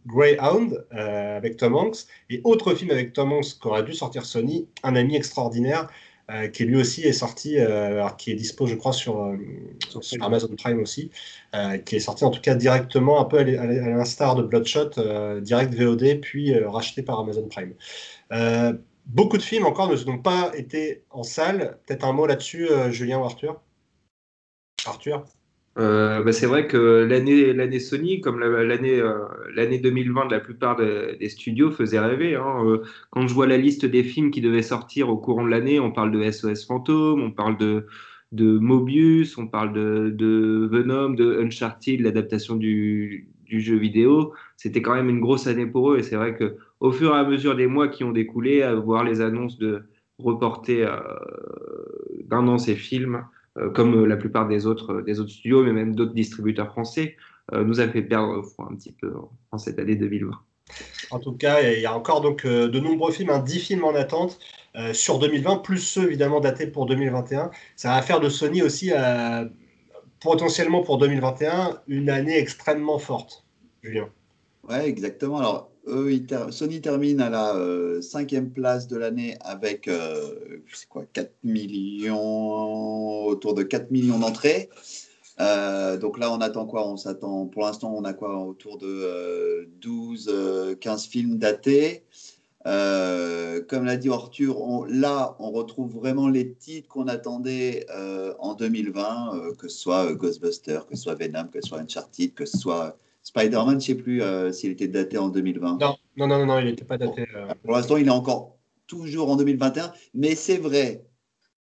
[0.07, 4.69] Greyhound euh, avec Tom Hanks, et autre film avec Tom Hanks qu'aurait dû sortir Sony,
[4.83, 5.89] Un ami extraordinaire,
[6.31, 7.57] euh, qui lui aussi est sorti,
[8.19, 9.37] qui est dispo, je crois, sur,
[10.21, 11.11] Amazon Prime aussi,
[11.85, 14.91] qui est sorti en tout cas directement, un peu à l'instar de Bloodshot,
[15.41, 17.75] direct VOD, puis racheté par Amazon Prime.
[19.07, 21.79] beaucoup de films encore ne sont pas été en salle.
[21.87, 23.61] Peut-être un mot là-dessus, Julien ou Arthur?
[24.85, 25.25] Arthur?
[25.79, 30.77] Euh, bah, c'est vrai que l'année, Sony, comme l'année, euh, l'année 2020 de la plupart
[30.77, 32.35] des studios, faisait rêver.
[32.35, 32.65] Hein.
[32.65, 35.79] Euh, quand je vois la liste des films qui devaient sortir au courant de l'année,
[35.79, 37.87] on parle de SOS Fantôme, on parle de,
[38.33, 44.33] Mobius, on parle de, Venom, de Uncharted, l'adaptation du, jeu vidéo.
[44.57, 47.19] C'était quand même une grosse année pour eux et c'est vrai que au fur et
[47.19, 49.85] à mesure des mois qui ont découlé, à voir les annonces de
[50.19, 50.85] reporter
[52.25, 53.36] d'un an ces films, euh,
[53.75, 57.17] comme euh, la plupart des autres, euh, des autres studios, mais même d'autres distributeurs français,
[57.53, 59.13] nous a fait perdre un petit peu
[59.53, 60.33] en cette année 2020.
[61.13, 64.41] En tout cas, il y a encore donc de nombreux films, 10 films en attente
[64.93, 67.53] sur 2020, plus ceux évidemment datés pour 2021.
[67.77, 68.91] Ça va faire de Sony aussi,
[70.21, 73.45] potentiellement pour 2021, une année extrêmement forte.
[73.81, 74.09] Julien.
[74.69, 75.39] Ouais, exactement.
[75.39, 75.71] Alors,
[76.51, 79.89] Sony termine à la cinquième place de l'année avec
[80.89, 84.69] quoi, 4 millions, autour de 4 millions d'entrées.
[85.39, 86.89] donc là, on attend quoi?
[86.89, 88.39] On s'attend, pour l'instant, on a quoi?
[88.39, 92.03] Autour de 12, 15 films datés.
[92.67, 98.55] Euh, comme l'a dit Arthur, là, on retrouve vraiment les titres qu'on attendait euh, en
[98.55, 102.45] 2020, euh, que ce soit Ghostbusters, que ce soit Venom, que ce soit Uncharted, que
[102.45, 105.79] ce soit Spider-Man, je ne sais plus s'il était daté en 2020.
[105.81, 107.27] Non, non, non, non, il n'était pas daté.
[107.65, 111.05] Pour l'instant, il est encore toujours en 2021, mais c'est vrai,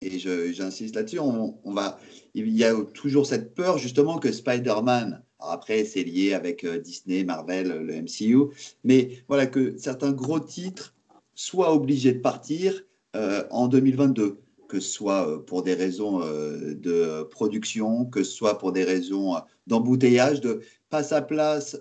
[0.03, 1.99] et j'insiste là-dessus, on, va,
[2.35, 7.25] il y a toujours cette peur justement que Spider-Man après, c'est lié avec euh, Disney,
[7.25, 8.55] Marvel, le MCU.
[8.85, 10.95] Mais voilà que certains gros titres
[11.35, 12.83] soient obligés de partir
[13.15, 18.59] euh, en 2022, que ce soit euh, pour des raisons de production, que ce soit
[18.59, 21.77] pour des raisons d'embouteillage, de pas sa place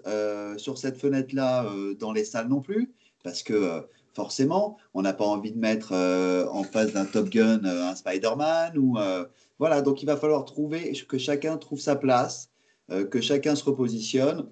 [0.57, 2.91] sur cette fenêtre-là dans les salles non plus,
[3.23, 7.95] parce que forcément, on n'a pas envie de mettre en face d'un Top Gun un
[7.95, 8.97] Spider-Man ou
[9.59, 9.81] voilà.
[9.81, 12.49] Donc, il va falloir trouver que chacun trouve sa place
[12.91, 14.47] euh, que chacun se repositionne.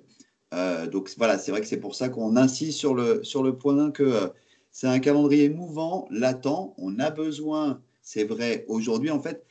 [0.55, 3.57] Euh, donc voilà, c'est vrai que c'est pour ça qu'on insiste sur le, sur le
[3.57, 4.27] point que euh,
[4.71, 6.73] c'est un calendrier mouvant, latent.
[6.77, 9.43] On a besoin, c'est vrai, aujourd'hui en fait,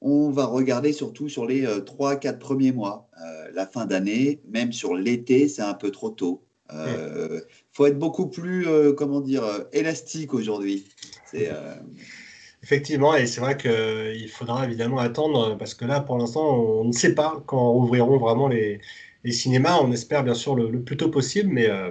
[0.00, 3.10] on va regarder surtout sur les 3-4 premiers mois.
[3.52, 6.42] la fin d'année, même sur l'été, c'est un peu trop tôt.
[6.72, 10.86] Il faut être beaucoup plus, comment dire, élastique aujourd'hui.
[12.62, 16.92] Effectivement, et c'est vrai qu'il faudra évidemment attendre parce que là, pour l'instant, on ne
[16.92, 18.80] sait pas quand ouvriront vraiment les,
[19.30, 19.78] cinémas.
[19.80, 21.90] On espère bien sûr le, plus tôt possible, mais euh,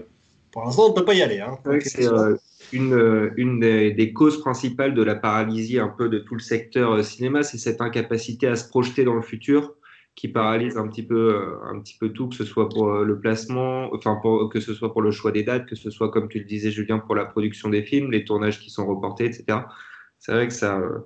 [0.51, 1.39] pour l'instant, on ne peut pas y aller.
[1.39, 1.57] Hein.
[1.81, 2.35] c'est euh,
[2.73, 7.03] une, une des, causes principales de la paralysie un peu de tout le secteur euh,
[7.03, 9.75] cinéma, c'est cette incapacité à se projeter dans le futur
[10.15, 13.89] qui paralyse un petit peu, un petit peu tout, que ce soit pour le placement,
[13.93, 14.19] enfin
[14.51, 16.71] que ce soit pour le choix des dates, que ce soit comme tu le disais
[16.71, 19.59] Julien pour la production des films, les tournages qui sont reportés, etc
[20.19, 20.77] c'est vrai que ça.
[20.77, 20.99] Euh,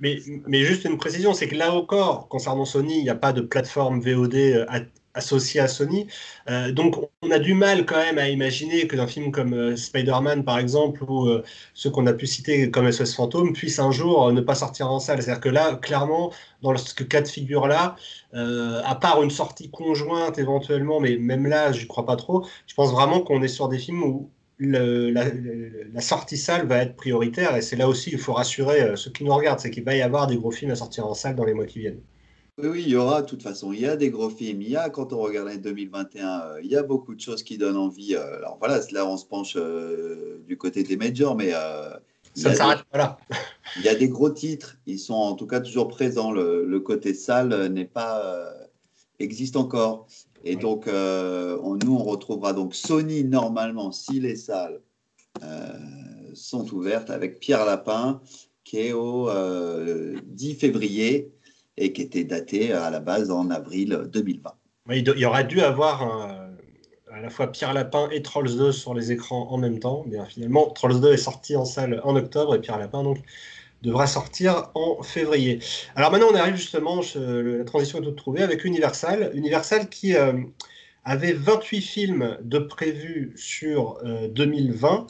[0.00, 3.32] mais, mais, juste une précision, c'est que là encore, concernant Sony, il n'y a pas
[3.32, 4.66] de plateforme VOD
[5.14, 6.06] euh, associée à Sony.
[6.50, 10.44] Euh, donc on a du mal quand même à imaginer que d'un film comme Spider-Man,
[10.44, 11.28] par exemple, ou
[11.74, 14.98] ceux qu'on a pu citer comme SOS Fantôme, puisse un jour ne pas sortir en
[15.00, 15.22] salle.
[15.22, 17.96] C'est-à-dire que là, clairement, dans ce cas de figure-là,
[18.32, 22.74] à part une sortie conjointe éventuellement, mais même là, je ne crois pas trop, je
[22.74, 27.62] pense vraiment qu'on est sur des films où la, sortie salle va être prioritaire et
[27.62, 30.02] c'est là aussi il faut rassurer euh, ceux qui nous regardent, c'est qu'il va y
[30.02, 32.00] avoir des gros films à sortir en salle dans les mois qui viennent.
[32.58, 34.70] Oui, oui, il y aura de toute façon, il y a des gros films, il
[34.70, 37.58] y a quand on regarde l'année 2021, euh, il y a beaucoup de choses qui
[37.58, 38.14] donnent envie.
[38.14, 39.56] Euh, alors voilà, là on se penche
[40.46, 41.52] du côté des majors, mais
[42.34, 43.18] ça s'arrête pas
[43.76, 46.30] Il y a des gros titres, ils sont en tout cas toujours présents.
[46.30, 48.54] Le, le côté salle n'est pas
[49.18, 50.06] existe encore.
[50.44, 54.80] Et donc, euh, nous, on retrouvera donc Sony normalement, si les salles
[55.42, 55.72] euh,
[56.34, 58.20] sont ouvertes, avec Pierre Lapin,
[58.62, 61.32] qui est au 10 euh, février
[61.76, 64.52] et qui était daté à la base en avril 2020.
[64.90, 66.02] il, y aurait dû avoir
[67.14, 70.04] à la fois Pierre Lapin et Trolls 2 sur les écrans en même temps.
[70.06, 73.18] Mais finalement, Trolls 2 est sorti en salle en octobre et Pierre Lapin, donc,
[73.82, 75.60] devra sortir en février.
[75.94, 79.30] Alors maintenant, on arrive justement, la transition est toute trouvée, avec Universal.
[79.34, 80.32] Universal qui euh,
[81.04, 85.06] avait 28 films de prévus sur 2020.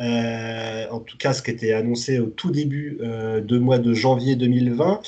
[0.00, 3.00] Euh, euh, en tout cas, ce qui était annoncé au tout début
[3.42, 5.00] du mois de janvier 2020.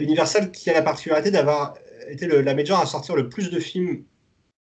[0.00, 1.74] Universal qui a la particularité d'avoir
[2.08, 4.02] été la major à sortir le plus de films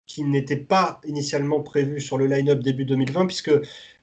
[0.05, 3.51] qui n'étaient pas initialement prévus sur le line-up début 2020, puisque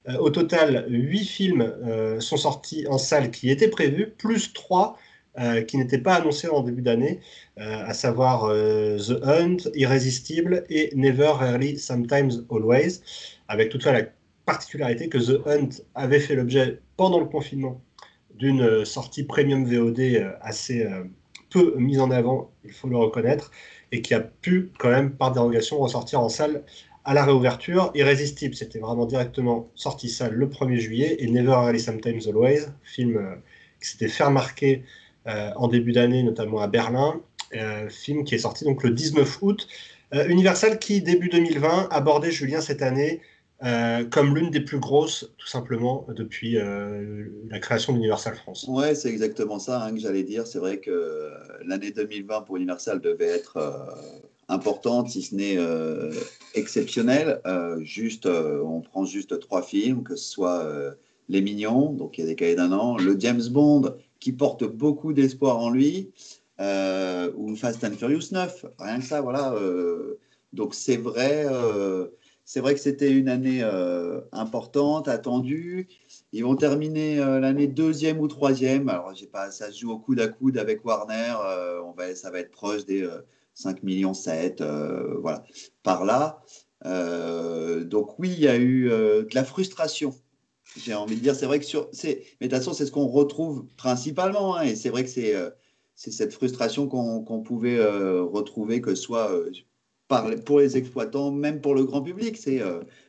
[0.09, 4.97] euh, au total, 8 films euh, sont sortis en salle qui étaient prévus, plus 3
[5.41, 7.21] euh, qui n'étaient pas annoncés en début d'année,
[7.57, 13.01] à savoir The Hunt, Irrésistible et Never, Rarely, Sometimes, Always,
[13.49, 14.05] avec toutefois la
[14.47, 17.83] particularité que The Hunt avait fait l'objet pendant le confinement
[18.35, 20.87] d'une sortie premium VOD assez
[21.51, 23.51] peu mise en avant, il faut le reconnaître,
[23.93, 26.63] et qui a pu quand même par dérogation ressortir en salle
[27.05, 27.91] à la réouverture.
[27.95, 31.17] Irrésistible, c'était vraiment directement sorti ça le 1er juillet.
[31.19, 33.35] Et Never Really Sometimes Always, film euh,
[33.83, 37.21] qui s'était fait remarquer euh, en début d'année, notamment à Berlin.
[37.57, 39.69] Euh, film qui est sorti donc le 19 août.
[40.13, 43.21] Universal qui, début 2020, abordait Julien cette année
[44.11, 48.67] comme l'une des plus grosses, tout simplement, depuis la création d'Universal France.
[48.69, 50.47] Ouais, c'est exactement ça hein, que j'allais dire.
[50.47, 51.31] C'est vrai que
[51.65, 53.59] l'année 2020 pour Universal devait être
[54.51, 56.13] importante, si ce n'est euh,
[56.55, 57.41] exceptionnelle.
[57.47, 60.67] Euh, juste, euh, on prend juste trois films, que ce soit
[61.29, 64.65] Les Mignons, donc il y a des cahiers d'un an, le James Bond, qui porte
[64.65, 66.13] beaucoup d'espoir en lui,
[66.61, 69.55] ou Fast and Furious 9, rien que ça, voilà.
[70.53, 71.47] donc c'est vrai,
[72.45, 73.63] c'est vrai que c'était une année
[74.33, 75.89] importante, attendue.
[76.33, 78.89] Ils vont terminer l'année deuxième ou troisième.
[78.91, 81.35] Alors, j'ai pas, ça se joue au coude à coude avec Warner.
[81.85, 83.09] on va, ça va être proche des
[83.55, 84.63] 5 millions 7,
[85.23, 85.43] voilà,
[85.83, 86.43] par là.
[87.85, 90.15] donc oui, il y a eu de la frustration
[90.77, 91.89] j'ai envie de dire, c'est vrai que sur.
[92.05, 94.57] Mais de toute façon, c'est ce qu'on retrouve principalement.
[94.57, 95.51] Hein, et c'est vrai que c'est euh,
[95.95, 99.51] cette frustration qu'on pouvait euh, retrouver, que ce soit euh,
[100.09, 102.37] par, pour les exploitants, même pour le grand public.
[102.37, 102.63] C'est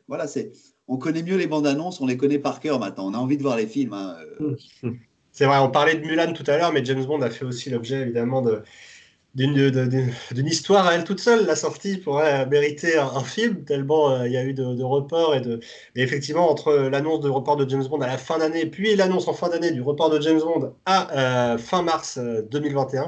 [0.08, 0.52] voilà, c'est
[0.88, 3.08] on connaît mieux les bandes annonces, on les connaît par cœur maintenant.
[3.10, 3.94] On a envie de voir les films.
[3.94, 4.18] Hein,
[5.32, 7.70] c'est vrai, on parlait de Mulan tout à l'heure, mais James Bond a fait aussi
[7.70, 8.62] l'objet évidemment de,
[9.36, 11.46] d'une histoire à elle toute seule.
[11.46, 15.36] La sortie pourrait mériter un, film, tellement euh, il y a eu de, reports.
[15.36, 15.60] Et de...
[15.96, 19.28] Mais effectivement, entre l'annonce de report de James Bond à la fin d'année, puis l'annonce
[19.28, 23.08] en fin d'année du report de James Bond à euh, fin mars 2021, euh,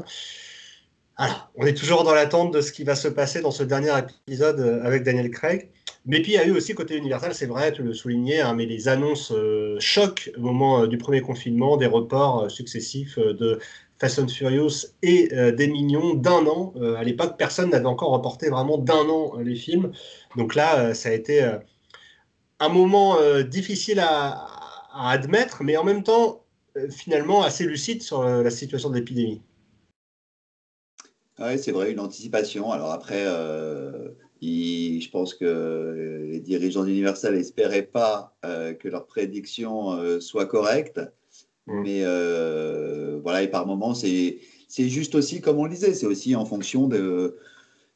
[1.17, 3.91] alors, on est toujours dans l'attente de ce qui va se passer dans ce dernier
[4.27, 5.69] épisode avec Daniel Craig.
[6.05, 8.53] Mais puis il y a eu aussi côté Universal, c'est vrai, tu le soulignais, hein,
[8.55, 9.31] mais les annonces
[9.79, 13.59] choc au moment du premier confinement, des reports successifs de
[14.03, 16.73] Fast and Furious et euh, des Mignons d'un an.
[16.75, 19.93] Euh, à l'époque, personne n'avait encore reporté vraiment d'un an euh, les films.
[20.35, 21.41] Donc là, ça a été
[22.59, 24.45] un moment difficile à,
[24.93, 26.43] admettre, mais en même temps,
[26.89, 29.41] finalement, assez lucide sur la situation de l'épidémie.
[31.39, 32.71] Oui, c'est vrai, une anticipation.
[32.71, 33.25] Alors après,
[34.41, 41.01] je pense que les dirigeants d'Universal n'espéraient pas que leurs prédictions soient correctes.
[41.67, 41.81] Mm.
[41.81, 44.39] Mais euh, voilà, et par moments, c'est
[44.77, 47.37] juste aussi, comme on le disait, c'est aussi en fonction de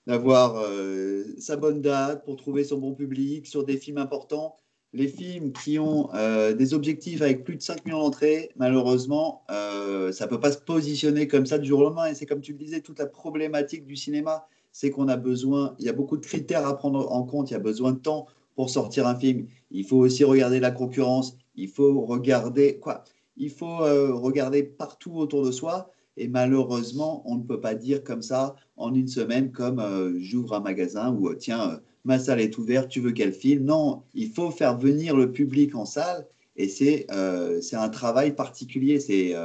[0.05, 4.55] d'avoir euh, sa bonne date pour trouver son bon public sur des films importants.
[4.93, 10.25] Les films qui ont euh, des objectifs avec plus de 5 millions d'entrées, malheureusement, ça
[10.25, 12.07] ne peut pas se positionner comme ça du jour au lendemain.
[12.07, 15.75] Et c'est comme tu le disais, toute la problématique du cinéma, c'est qu'on a besoin,
[15.79, 17.99] il y a beaucoup de critères à prendre en compte, il y a besoin de
[17.99, 19.47] temps pour sortir un film.
[19.71, 23.03] Il faut aussi regarder la concurrence, il faut regarder quoi?
[23.37, 25.91] Il faut euh, regarder partout autour de soi.
[26.15, 30.53] Et malheureusement, on ne peut pas dire comme ça en une semaine, comme euh, j'ouvre
[30.55, 34.29] un magasin ou euh, tiens, ma salle est ouverte, tu veux quel film Non, il
[34.31, 39.35] faut faire venir le public en salle et c'est un travail particulier, c'est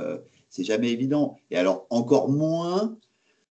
[0.49, 1.37] c'est jamais évident.
[1.51, 2.97] Et alors, encore moins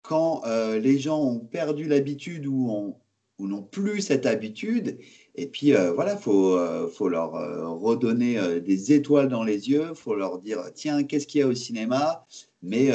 [0.02, 2.94] quand les gens ont perdu l'habitude ou,
[3.38, 4.98] ou n'ont plus cette habitude
[5.36, 9.68] et puis euh, voilà, il faut, euh, faut, leur euh, redonner des étoiles dans les
[9.68, 12.26] yeux, faut leur dire tiens, qu'est-ce qu'il y a au cinéma?
[12.62, 12.90] Mais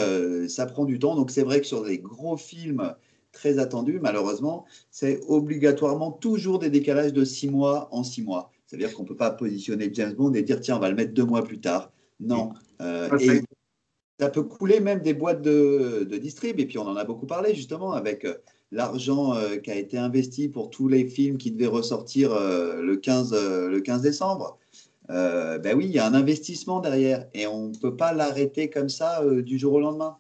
[0.50, 1.16] ça prend du temps.
[1.16, 2.94] Donc c'est vrai que sur des gros films
[3.32, 8.52] très attendus, malheureusement, c'est obligatoirement toujours des décalages de six mois en six mois.
[8.66, 11.14] C'est-à-dire qu'on ne peut pas positionner James Bond et dire tiens, on va le mettre
[11.14, 11.92] deux mois plus tard.
[12.20, 12.54] Non.
[12.80, 13.42] Ah, et
[14.20, 16.60] ça peut couler même des boîtes de, de distrib.
[16.60, 18.26] Et puis on en a beaucoup parlé justement avec
[18.72, 22.96] l'argent euh, qui a été investi pour tous les films qui devaient ressortir euh, le,
[22.98, 24.58] 15, euh, le 15 décembre,
[25.10, 28.88] ben oui, il y a un investissement derrière et on ne peut pas l'arrêter comme
[28.88, 30.16] ça du jour au lendemain.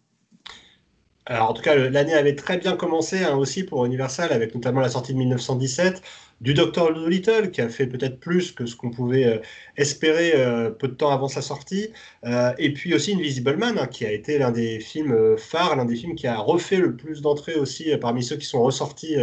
[1.25, 4.81] Alors en tout cas, l'année avait très bien commencé hein, aussi pour Universal, avec notamment
[4.81, 6.01] la sortie de 1917
[6.41, 9.38] du Docteur Dolittle, qui a fait peut-être plus que ce qu'on pouvait euh,
[9.77, 11.91] espérer euh, peu de temps avant sa sortie,
[12.25, 15.86] euh, et puis aussi Invisible Man, hein, qui a été l'un des films phares, l'un
[15.86, 19.15] des films qui a refait le plus d'entrées aussi parmi ceux qui sont ressortis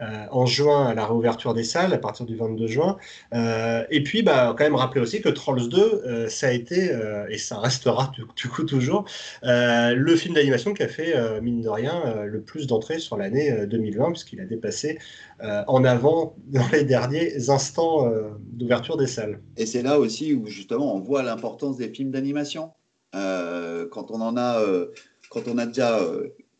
[0.00, 2.96] en juin à la réouverture des salles, à partir du 22 juin.
[3.32, 6.90] et puis, bah, quand même rappeler aussi que Trolls 2, ça a été,
[7.28, 9.04] et ça restera du, coup toujours,
[9.42, 14.12] le film d'animation qui a fait, mine de rien, le plus d'entrées sur l'année 2020,
[14.12, 14.98] puisqu'il a dépassé
[15.40, 19.40] en avant dans les derniers instants euh, d'ouverture des salles.
[19.56, 22.72] Et c'est là aussi où justement on voit l'importance des films d'animation.
[23.14, 24.86] Euh, quand on en a, euh,
[25.30, 26.00] quand on a déjà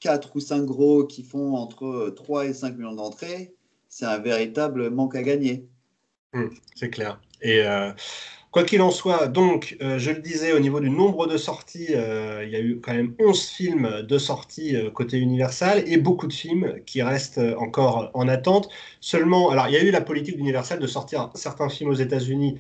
[0.00, 3.54] 4 ou 5 gros qui font entre 3 et 5 millions d'entrées,
[3.88, 5.66] c'est un véritable manque à gagner.
[6.34, 7.20] Hum, c'est clair.
[7.42, 7.62] Et
[8.56, 11.88] Quoi qu'il en soit, donc, euh, je le disais, au niveau du nombre de sorties,
[11.90, 15.98] euh, il y a eu quand même 11 films de sortie euh, côté Universal et
[15.98, 18.70] beaucoup de films qui restent encore en attente.
[19.02, 22.58] Seulement, alors, il y a eu la politique d'Universal de sortir certains films aux États-Unis,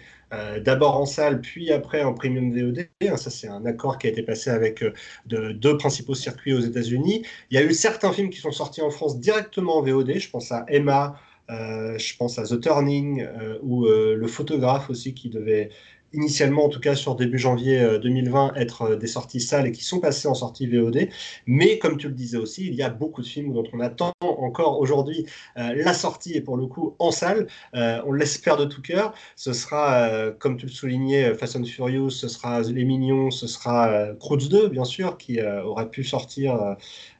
[0.62, 2.88] d'abord en salle, puis après en premium VOD.
[3.00, 4.84] Hein, ça, c'est un accord qui a été passé avec
[5.24, 7.22] de, deux principaux circuits aux États-Unis.
[7.50, 10.18] Il y a eu certains films qui sont sortis en France directement en VOD.
[10.18, 11.18] Je pense à Emma.
[11.48, 13.26] Je pense à The Turning
[13.62, 15.70] ou Le Photographe aussi qui devait
[16.12, 19.98] initialement en tout cas sur début janvier 2020 être des sorties salles et qui sont
[20.00, 21.08] passées en sortie VOD.
[21.46, 24.12] Mais comme tu le disais aussi, il y a beaucoup de films dont on attend
[24.20, 25.26] encore aujourd'hui
[25.56, 27.48] la sortie et pour le coup en salle.
[27.74, 29.14] on l'espère de tout cœur.
[29.34, 34.14] Ce sera, comme tu le soulignais, Fast and Furious, ce sera Les Mignons, ce sera
[34.18, 36.76] Croods 2 bien sûr qui aurait pu sortir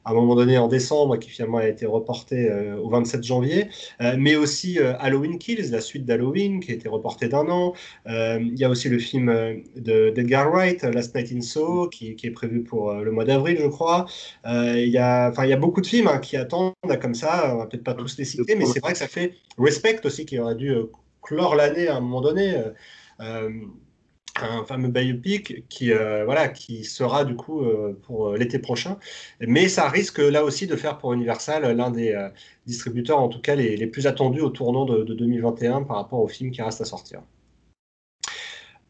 [0.07, 3.67] à un moment donné en décembre, qui finalement a été reporté euh, au 27 janvier,
[3.99, 7.73] euh, mais aussi euh, Halloween Kills, la suite d'Halloween, qui a été reportée d'un an.
[8.05, 12.63] Il y a aussi le film d'Edgar Wright, Last Night in Soho, qui, est prévu
[12.63, 14.05] pour le mois d'avril, je crois.
[14.45, 17.57] Il y, a, il y a beaucoup de films hein, qui attendent comme ça, on
[17.57, 20.39] va peut-être pas tous les citer, mais c'est vrai que ça fait Respect aussi, qui
[20.39, 20.73] aurait dû
[21.21, 22.55] clore l'année à un moment donné
[24.43, 28.97] un fameux biopic qui, euh, voilà, qui sera du coup euh, pour euh, l'été prochain.
[29.39, 32.15] Mais ça risque là aussi de faire pour Universal l'un des
[32.65, 36.27] distributeurs, en tout cas les, les, plus attendus au tournant de, 2021 par rapport au
[36.27, 37.21] film qui reste à sortir.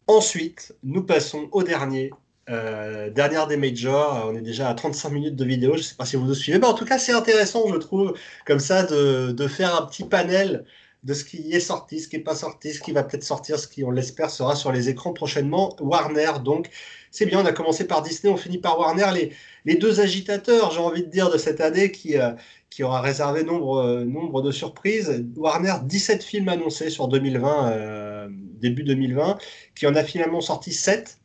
[0.06, 2.10] Ensuite, nous passons au dernier.
[2.48, 6.06] dernière des majors, on est déjà à 35 minutes de vidéo, je ne sais pas
[6.06, 8.14] si vous nous suivez, mais en tout cas c'est intéressant je trouve
[8.46, 10.64] comme ça de, de faire un petit panel
[11.04, 13.58] de ce qui est sorti, ce qui n'est pas sorti, ce qui va peut-être sortir,
[13.58, 15.76] ce qui, on l'espère, sera sur les écrans prochainement.
[15.80, 16.70] Warner, donc,
[17.10, 19.32] c'est bien, on a commencé par Disney, on finit par Warner, les,
[19.64, 22.32] les deux agitateurs, j'ai envie de dire, de cette année qui, euh,
[22.68, 25.24] qui aura réservé nombre, euh, nombre de surprises.
[25.36, 29.38] Warner, 17 films annoncés sur 2020, euh, début 2020,
[29.76, 31.18] qui en a finalement sorti 7.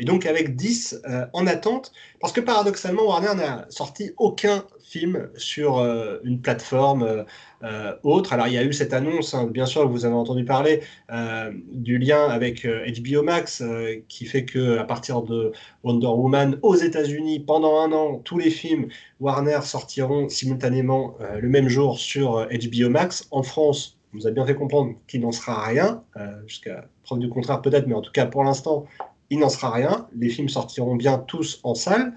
[0.00, 1.02] Et donc avec 10
[1.32, 1.90] en attente,
[2.20, 5.78] parce que paradoxalement, Warner n'a sorti aucun film sur
[6.24, 7.24] une plateforme
[7.64, 8.32] euh, autre.
[8.32, 10.80] Alors il y a eu cette annonce, hein, bien sûr, vous avez entendu parler
[11.10, 13.64] euh, du lien avec HBO euh, Max,
[14.08, 18.50] qui fait que à partir de Wonder Woman aux États-Unis, pendant un an, tous les
[18.50, 23.26] films Warner sortiront simultanément le même jour sur HBO Max.
[23.32, 26.04] En France, on nous a bien fait comprendre qu'il n'en sera rien,
[26.46, 28.86] jusqu'à preuve du contraire peut-être, mais en tout cas pour l'instant,
[29.30, 30.06] il n'en sera rien.
[30.16, 32.14] Les films sortiront bien tous en salle.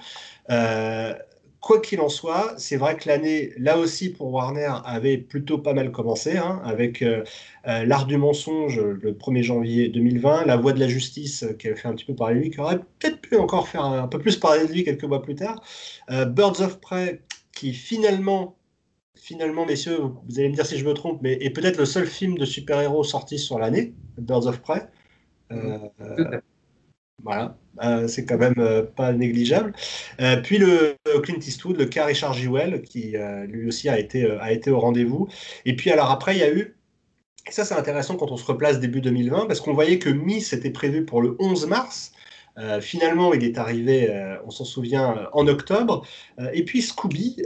[1.61, 5.73] Quoi qu'il en soit, c'est vrai que l'année, là aussi pour Warner, avait plutôt pas
[5.73, 7.23] mal commencé, hein, avec euh,
[7.67, 11.75] euh, L'Art du mensonge le 1er janvier 2020, La Voix de la justice qui avait
[11.75, 14.17] fait un petit peu parler de lui, qui aurait peut-être pu encore faire un, peu
[14.17, 15.63] plus parler de lui quelques mois plus tard,
[16.09, 18.57] euh, Birds of Prey qui finalement,
[19.15, 22.07] finalement, messieurs, vous allez me dire si je me trompe, mais est peut-être le seul
[22.07, 24.81] film de super-héros sorti sur l'année, Birds of Prey.
[27.23, 29.73] Voilà, euh, c'est quand même euh, pas négligeable.
[30.19, 33.15] Euh, puis le Clint Eastwood, le cas Richard Jewell, qui
[33.47, 35.27] lui aussi a été, a été au rendez-vous.
[35.65, 36.75] Et puis alors après, il y a eu,
[37.47, 40.53] et ça c'est intéressant quand on se replace début 2020, parce qu'on voyait que Miss
[40.53, 42.11] était prévu pour le 11 mars.
[42.57, 46.05] Euh, finalement, il est arrivé, euh, on s'en souvient, euh, en octobre.
[46.53, 47.37] et puis Scooby,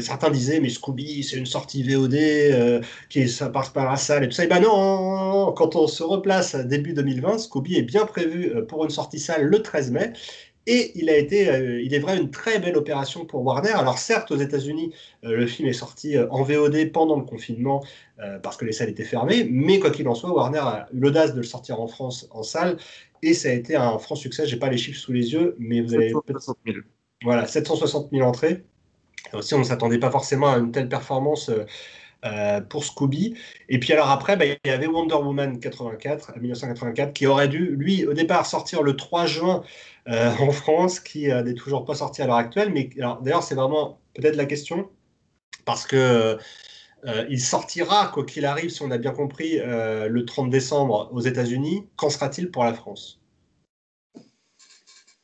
[0.00, 4.28] certains disaient, mais Scooby, c'est une sortie VOD, qui ça passe par la salle et
[4.28, 4.44] tout ça.
[4.44, 8.90] Et ben non, quand on se replace début 2020, Scooby est bien prévu pour une
[8.90, 10.12] sortie salle le 13 mai.
[10.68, 11.44] Et il a été,
[11.84, 13.70] il est vrai, une très belle opération pour Warner.
[13.70, 14.92] Alors certes, aux États-Unis,
[15.22, 17.84] le film est sorti en VOD pendant le confinement
[18.42, 21.34] parce que les salles étaient fermées, mais quoi qu'il en soit, Warner a eu l'audace
[21.34, 22.78] de le sortir en France en salle
[23.26, 24.46] et ça a été un franc succès.
[24.46, 26.78] J'ai pas les chiffres sous les yeux, mais vous avez 760 000.
[27.22, 28.64] Voilà, 760 000 entrées.
[29.32, 31.64] aussi, on ne s'attendait pas forcément à une telle performance euh,
[32.24, 33.36] euh, pour Scooby.
[33.68, 37.74] Et puis alors après, bah, il y avait Wonder Woman 84, 1984, qui aurait dû,
[37.76, 39.64] lui, au départ, sortir le 3 juin
[40.08, 42.72] euh, en France, qui n'est toujours pas sorti à l'heure actuelle.
[42.72, 42.90] Mais
[43.22, 44.88] d'ailleurs, c'est vraiment peut-être la question,
[45.64, 46.38] parce que
[47.06, 51.08] euh, il sortira, quoi qu'il arrive, si on a bien compris, euh, le 30 décembre
[51.12, 51.86] aux États-Unis.
[51.96, 53.20] Qu'en sera-t-il pour la France?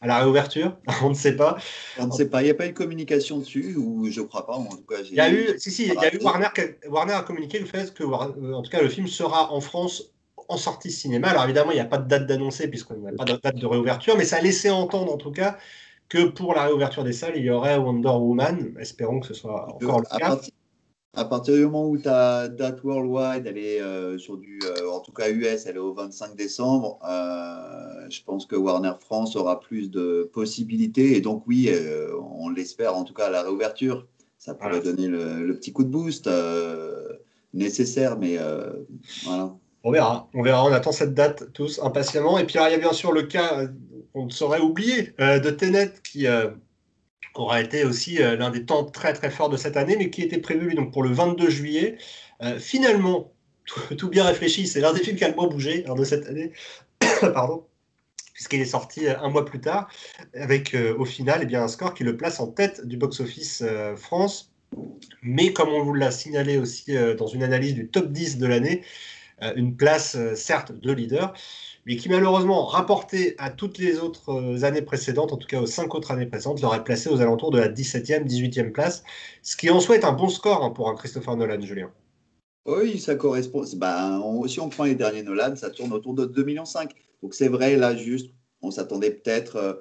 [0.00, 0.76] À la réouverture?
[1.02, 1.58] On ne sait pas.
[1.98, 2.42] On ne sait pas.
[2.42, 4.54] Il n'y a pas eu de communication dessus, ou je ne crois pas.
[4.54, 6.48] En tout cas, il y a eu, si, si, il y a eu Warner,
[6.88, 10.12] Warner a communiqué le fait que, euh, en tout cas, le film sera en France
[10.48, 11.28] en sortie cinéma.
[11.28, 13.66] Alors évidemment, il n'y a pas de date d'annoncer puisqu'on n'a pas de date de
[13.66, 15.56] réouverture, mais ça a laissé entendre en tout cas
[16.08, 18.74] que pour la réouverture des salles, il y aurait Wonder Woman.
[18.78, 20.16] Espérons que ce soit encore le cas.
[20.16, 20.52] À partir
[21.44, 25.30] du moment où ta date worldwide, elle est euh, sur du, euh, en tout cas
[25.30, 30.30] US, elle est au 25 décembre, euh, je pense que Warner France aura plus de
[30.32, 31.16] possibilités.
[31.16, 31.70] Et donc, oui,
[32.38, 34.06] on l'espère, en tout cas, à la réouverture,
[34.38, 36.28] ça pourrait donner le, petit coup de boost
[37.54, 38.38] nécessaire, mais
[39.24, 39.54] voilà.
[39.84, 42.38] On verra, on verra, on attend cette date tous impatiemment.
[42.38, 43.66] Et puis, il y a bien sûr le cas,
[44.14, 46.26] on ne saurait oublier, de Tenet qui
[47.34, 50.22] aura été aussi euh, l'un des temps très très forts de cette année, mais qui
[50.22, 51.96] était prévu donc pour le 22 juillet.
[52.42, 53.32] Euh, finalement,
[53.98, 56.52] tout, bien réfléchi, c'est l'un des films qui a le moins bougé de cette année,
[57.20, 57.64] pardon,
[58.34, 59.88] puisqu'il est sorti euh, un mois plus tard,
[60.34, 63.64] avec au final eh bien, un score qui le place en tête du box-office
[63.96, 64.50] France.
[65.22, 68.82] Mais comme on vous l'a signalé aussi dans une analyse du top 10 de l'année,
[69.54, 71.34] une place certes de leader,
[71.86, 75.94] mais qui malheureusement, rapporté à toutes les autres années précédentes, en tout cas aux cinq
[75.94, 79.02] autres années précédentes, l'aurait placé aux alentours de la 17e, 18e place,
[79.42, 81.90] ce qui en soi est un bon score hein, pour un Christopher Nolan, Julien.
[82.64, 83.64] Oui, ça correspond.
[83.76, 86.64] Ben, si on prend les derniers Nolan, ça tourne autour de 2,5 millions.
[87.22, 88.30] Donc c'est vrai, là, juste,
[88.62, 89.74] on s'attendait peut-être euh,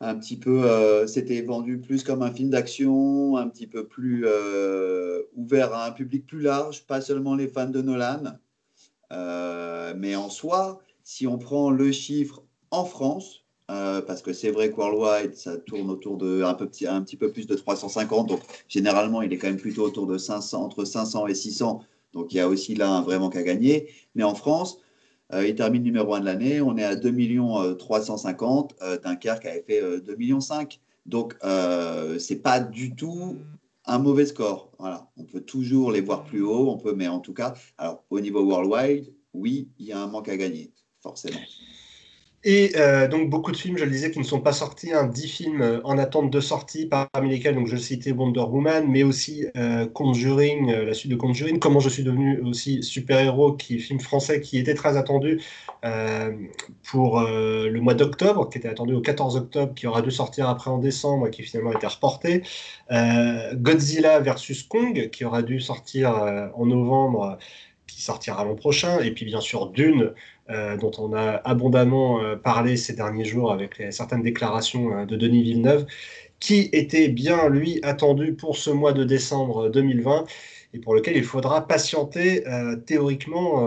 [0.00, 0.64] un petit peu.
[0.64, 5.86] Euh, c'était vendu plus comme un film d'action, un petit peu plus euh, ouvert à
[5.86, 8.38] un public plus large, pas seulement les fans de Nolan.
[9.96, 14.76] mais en soi, si on prend le chiffre en France, parce que c'est vrai que
[14.76, 18.28] Worldwide, ça tourne autour de un, peu, un petit peu plus de 350.
[18.28, 21.82] Donc, généralement, il est quand même plutôt autour de 500, entre 500 et 600
[22.12, 23.90] donc il y a aussi là un vrai manque à gagner.
[24.14, 24.78] Mais en France,
[25.32, 26.60] euh, il termine numéro 1 de l'année.
[26.60, 30.80] On est à 2 350 euh, Dunkerque avait fait 2 euh, millions 5.
[31.06, 33.36] Donc euh, c'est pas du tout
[33.84, 34.70] un mauvais score.
[34.78, 35.08] Voilà.
[35.16, 38.20] On peut toujours les voir plus haut, on peut, mais en tout cas, alors au
[38.20, 41.40] niveau worldwide, oui, il y a un manque à gagner, forcément.
[42.44, 45.04] Et euh, donc beaucoup de films, je le disais, qui ne sont pas sortis, hein,
[45.08, 49.02] 10 films euh, en attente de sortie, parmi lesquels donc, je citais Wonder Woman, mais
[49.02, 53.78] aussi euh, Conjuring, la suite de Conjuring, Comment je suis devenu aussi super-héros, qui est
[53.78, 55.40] film français qui était très attendu
[56.82, 60.70] pour le mois d'octobre, qui était attendu au 14 octobre, qui aura dû sortir après
[60.70, 62.42] en décembre, qui finalement a été reporté.
[63.54, 67.38] Godzilla versus Kong, qui aura dû sortir en novembre,
[67.86, 70.12] qui sortira l'an prochain, et puis bien sûr Dune,
[70.50, 75.14] euh, dont on a abondamment euh, parlé ces derniers jours avec certaines déclarations euh, de
[75.14, 75.84] Denis Villeneuve,
[76.40, 80.24] qui était bien, lui, attendu pour ce mois de décembre 2020
[80.72, 82.44] et pour lequel il faudra patienter
[82.86, 83.66] théoriquement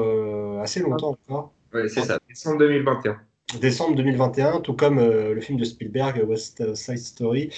[0.62, 1.52] assez longtemps encore.
[1.74, 3.18] Oui, c'est ça, décembre 2021
[3.60, 7.50] décembre 2021, tout comme le film de Spielberg, West Side Story,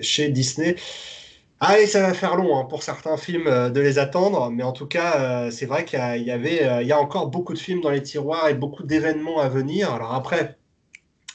[0.00, 0.76] chez Disney.
[1.64, 4.72] Ah, ça va faire long hein, pour certains films euh, de les attendre, mais en
[4.72, 7.58] tout cas, euh, c'est vrai qu'il y, avait, euh, il y a encore beaucoup de
[7.58, 9.92] films dans les tiroirs et beaucoup d'événements à venir.
[9.92, 10.58] Alors après,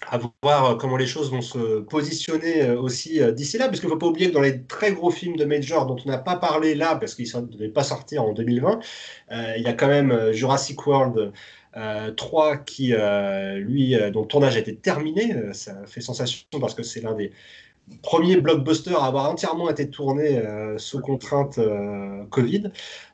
[0.09, 3.99] à voir comment les choses vont se positionner aussi d'ici là, parce qu'il ne faut
[3.99, 6.75] pas oublier que dans les très gros films de Major dont on n'a pas parlé
[6.75, 8.79] là, parce qu'ils ne devaient pas sortir en 2020,
[9.31, 11.31] il y a quand même Jurassic World
[12.17, 12.93] 3 qui,
[13.55, 15.35] lui, dont le tournage a été terminé.
[15.53, 17.31] ça fait sensation parce que c'est l'un des
[18.01, 22.71] premier blockbuster à avoir entièrement été tourné euh, sous contrainte euh, Covid.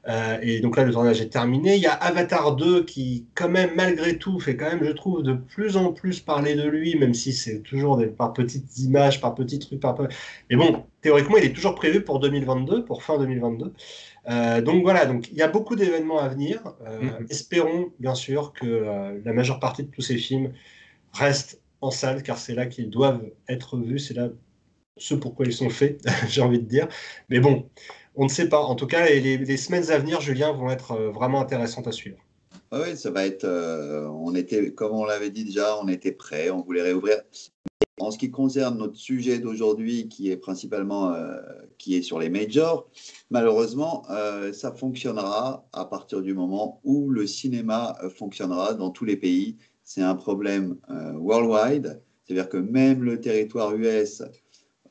[0.08, 1.76] Euh, et donc là, le tournage est terminé.
[1.76, 5.24] Il y a Avatar 2 qui, quand même, malgré tout, fait quand même, je trouve,
[5.24, 9.22] de plus en plus parler de lui, même si c'est toujours des, par petites images,
[9.22, 9.80] par petits trucs.
[9.80, 9.96] Par...
[10.50, 13.74] Mais bon, théoriquement, il est toujours prévu pour 2022, pour fin 2022.
[14.62, 16.62] donc voilà, donc il y a beaucoup d'événements à venir.
[16.86, 17.30] Mm-hmm.
[17.32, 20.52] Espérons bien sûr que la majeure partie de tous ces films
[21.14, 24.30] restent en salle, car c'est là qu'ils doivent être vus, c'est là
[24.98, 26.88] ce pourquoi ils sont faits, j'ai envie de dire.
[27.30, 27.70] Mais bon,
[28.16, 28.60] on ne sait pas.
[28.60, 32.18] En tout cas, les, semaines à venir, Julien, vont être euh, vraiment intéressantes à suivre.
[32.72, 33.44] Ah oui, ça va être.
[33.44, 37.18] Euh, on était, comme on l'avait dit déjà, on était prêt, on voulait réouvrir.
[38.00, 41.40] En ce qui concerne notre sujet d'aujourd'hui, qui est principalement euh,
[41.78, 42.90] qui est sur les majors,
[43.30, 44.04] malheureusement,
[44.52, 49.58] ça fonctionnera à partir du moment où le cinéma fonctionnera dans tous les pays.
[49.84, 50.78] C'est un problème
[51.14, 54.24] worldwide, c'est-à-dire que même le territoire US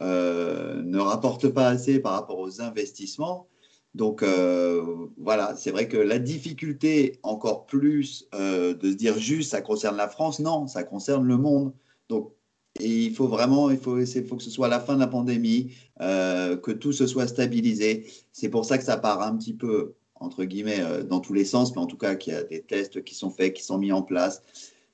[0.03, 3.46] euh, ne rapporte pas assez par rapport aux investissements.
[3.94, 9.50] Donc euh, voilà, c'est vrai que la difficulté encore plus euh, de se dire juste
[9.50, 11.72] ça concerne la France, non, ça concerne le monde.
[12.09, 12.32] Donc
[12.80, 15.72] il faut vraiment, il faut, il faut que ce soit la fin de la pandémie,
[16.00, 18.07] que tout se soit stabilisé.
[18.32, 21.74] C'est pour ça que ça part un petit peu entre guillemets dans tous les sens,
[21.76, 23.92] mais en tout cas qu'il y a des tests qui sont faits, qui sont mis
[23.92, 24.42] en place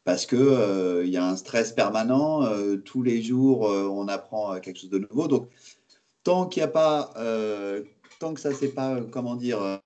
[0.09, 2.43] parce qu'il euh, y a un stress permanent.
[2.43, 5.29] Euh, tous les jours, euh, on apprend quelque chose de nouveau.
[5.29, 5.51] Donc,
[6.23, 7.13] tant qu'il a pas,
[8.19, 9.83] tant que ça ne s'est pas, comment dire,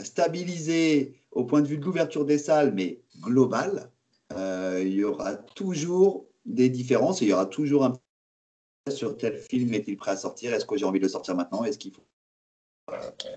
[0.00, 3.92] stabilisé au point de vue de l'ouverture des salles, mais global,
[4.32, 7.20] il y aura toujours des différences.
[7.20, 7.92] il y aura toujours un
[8.90, 11.62] sur tel film est-il prêt à sortir Est-ce que j'ai envie de le sortir maintenant
[11.62, 12.06] Est-ce qu'il faut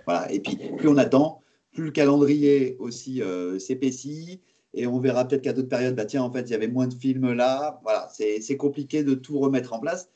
[0.08, 0.32] Voilà.
[0.32, 3.22] Et puis, plus on attend, plus le calendrier aussi
[3.60, 4.42] s'épaissit
[4.78, 6.88] et on verra peut-être qu'à d'autres périodes, bah, tiens, en fait, il y avait moins
[6.88, 7.80] de films là.
[7.84, 10.08] Voilà, c'est compliqué de tout remettre en place.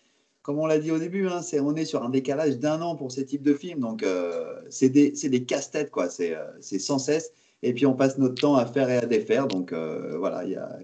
[0.43, 3.11] Comme on l'a dit au début, hein, on est sur un décalage d'un an pour
[3.11, 3.79] ces types de films.
[3.79, 6.09] Donc, euh, c'est des, des casse-têtes, quoi.
[6.19, 7.31] Euh, c'est sans cesse.
[7.63, 9.47] Et puis, on passe notre temps à faire et à défaire.
[9.47, 10.77] Donc, euh, voilà, il y a,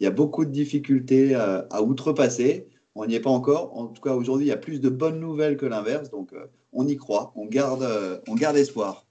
[0.00, 2.68] y a, beaucoup de difficultés à outrepasser.
[2.94, 3.76] On n'y est pas encore.
[3.78, 6.10] En tout cas, aujourd'hui, il y a plus de bonnes nouvelles que l'inverse.
[6.10, 6.34] Donc,
[6.72, 7.32] on y croit.
[7.36, 9.06] On garde, on garde espoir.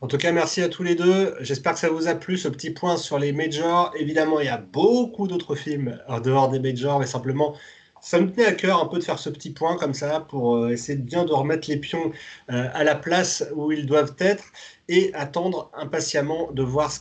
[0.00, 1.34] En tout cas, merci à tous les deux.
[1.40, 3.92] J'espère que ça vous a plu, ce petit point sur les majors.
[3.98, 7.54] Évidemment, il y a beaucoup d'autres films en dehors des majors, mais simplement,
[8.00, 10.68] ça me tenait à cœur un peu de faire ce petit point comme ça pour
[10.68, 12.12] essayer de bien de remettre les pions
[12.48, 14.44] à la place où ils doivent être
[14.88, 17.00] et attendre impatiemment de voir ce,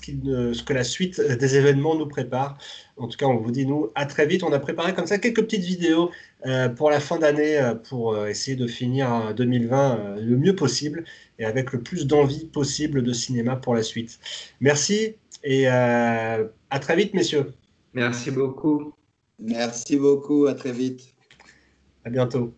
[0.53, 2.57] ce, que la suite des événements nous prépare.
[2.97, 4.43] En tout cas, on vous dit, nous, à très vite.
[4.43, 6.11] On a préparé comme ça quelques petites vidéos
[6.45, 11.03] euh, pour la fin d'année euh, pour euh, essayer de finir 2020 le mieux possible
[11.39, 14.19] et avec le plus d'envie possible de cinéma pour la suite.
[14.61, 17.53] Merci et à très vite, messieurs.
[17.93, 18.93] Merci beaucoup.
[19.39, 20.45] Merci beaucoup.
[20.45, 21.01] À très vite.
[22.05, 22.53] À bientôt.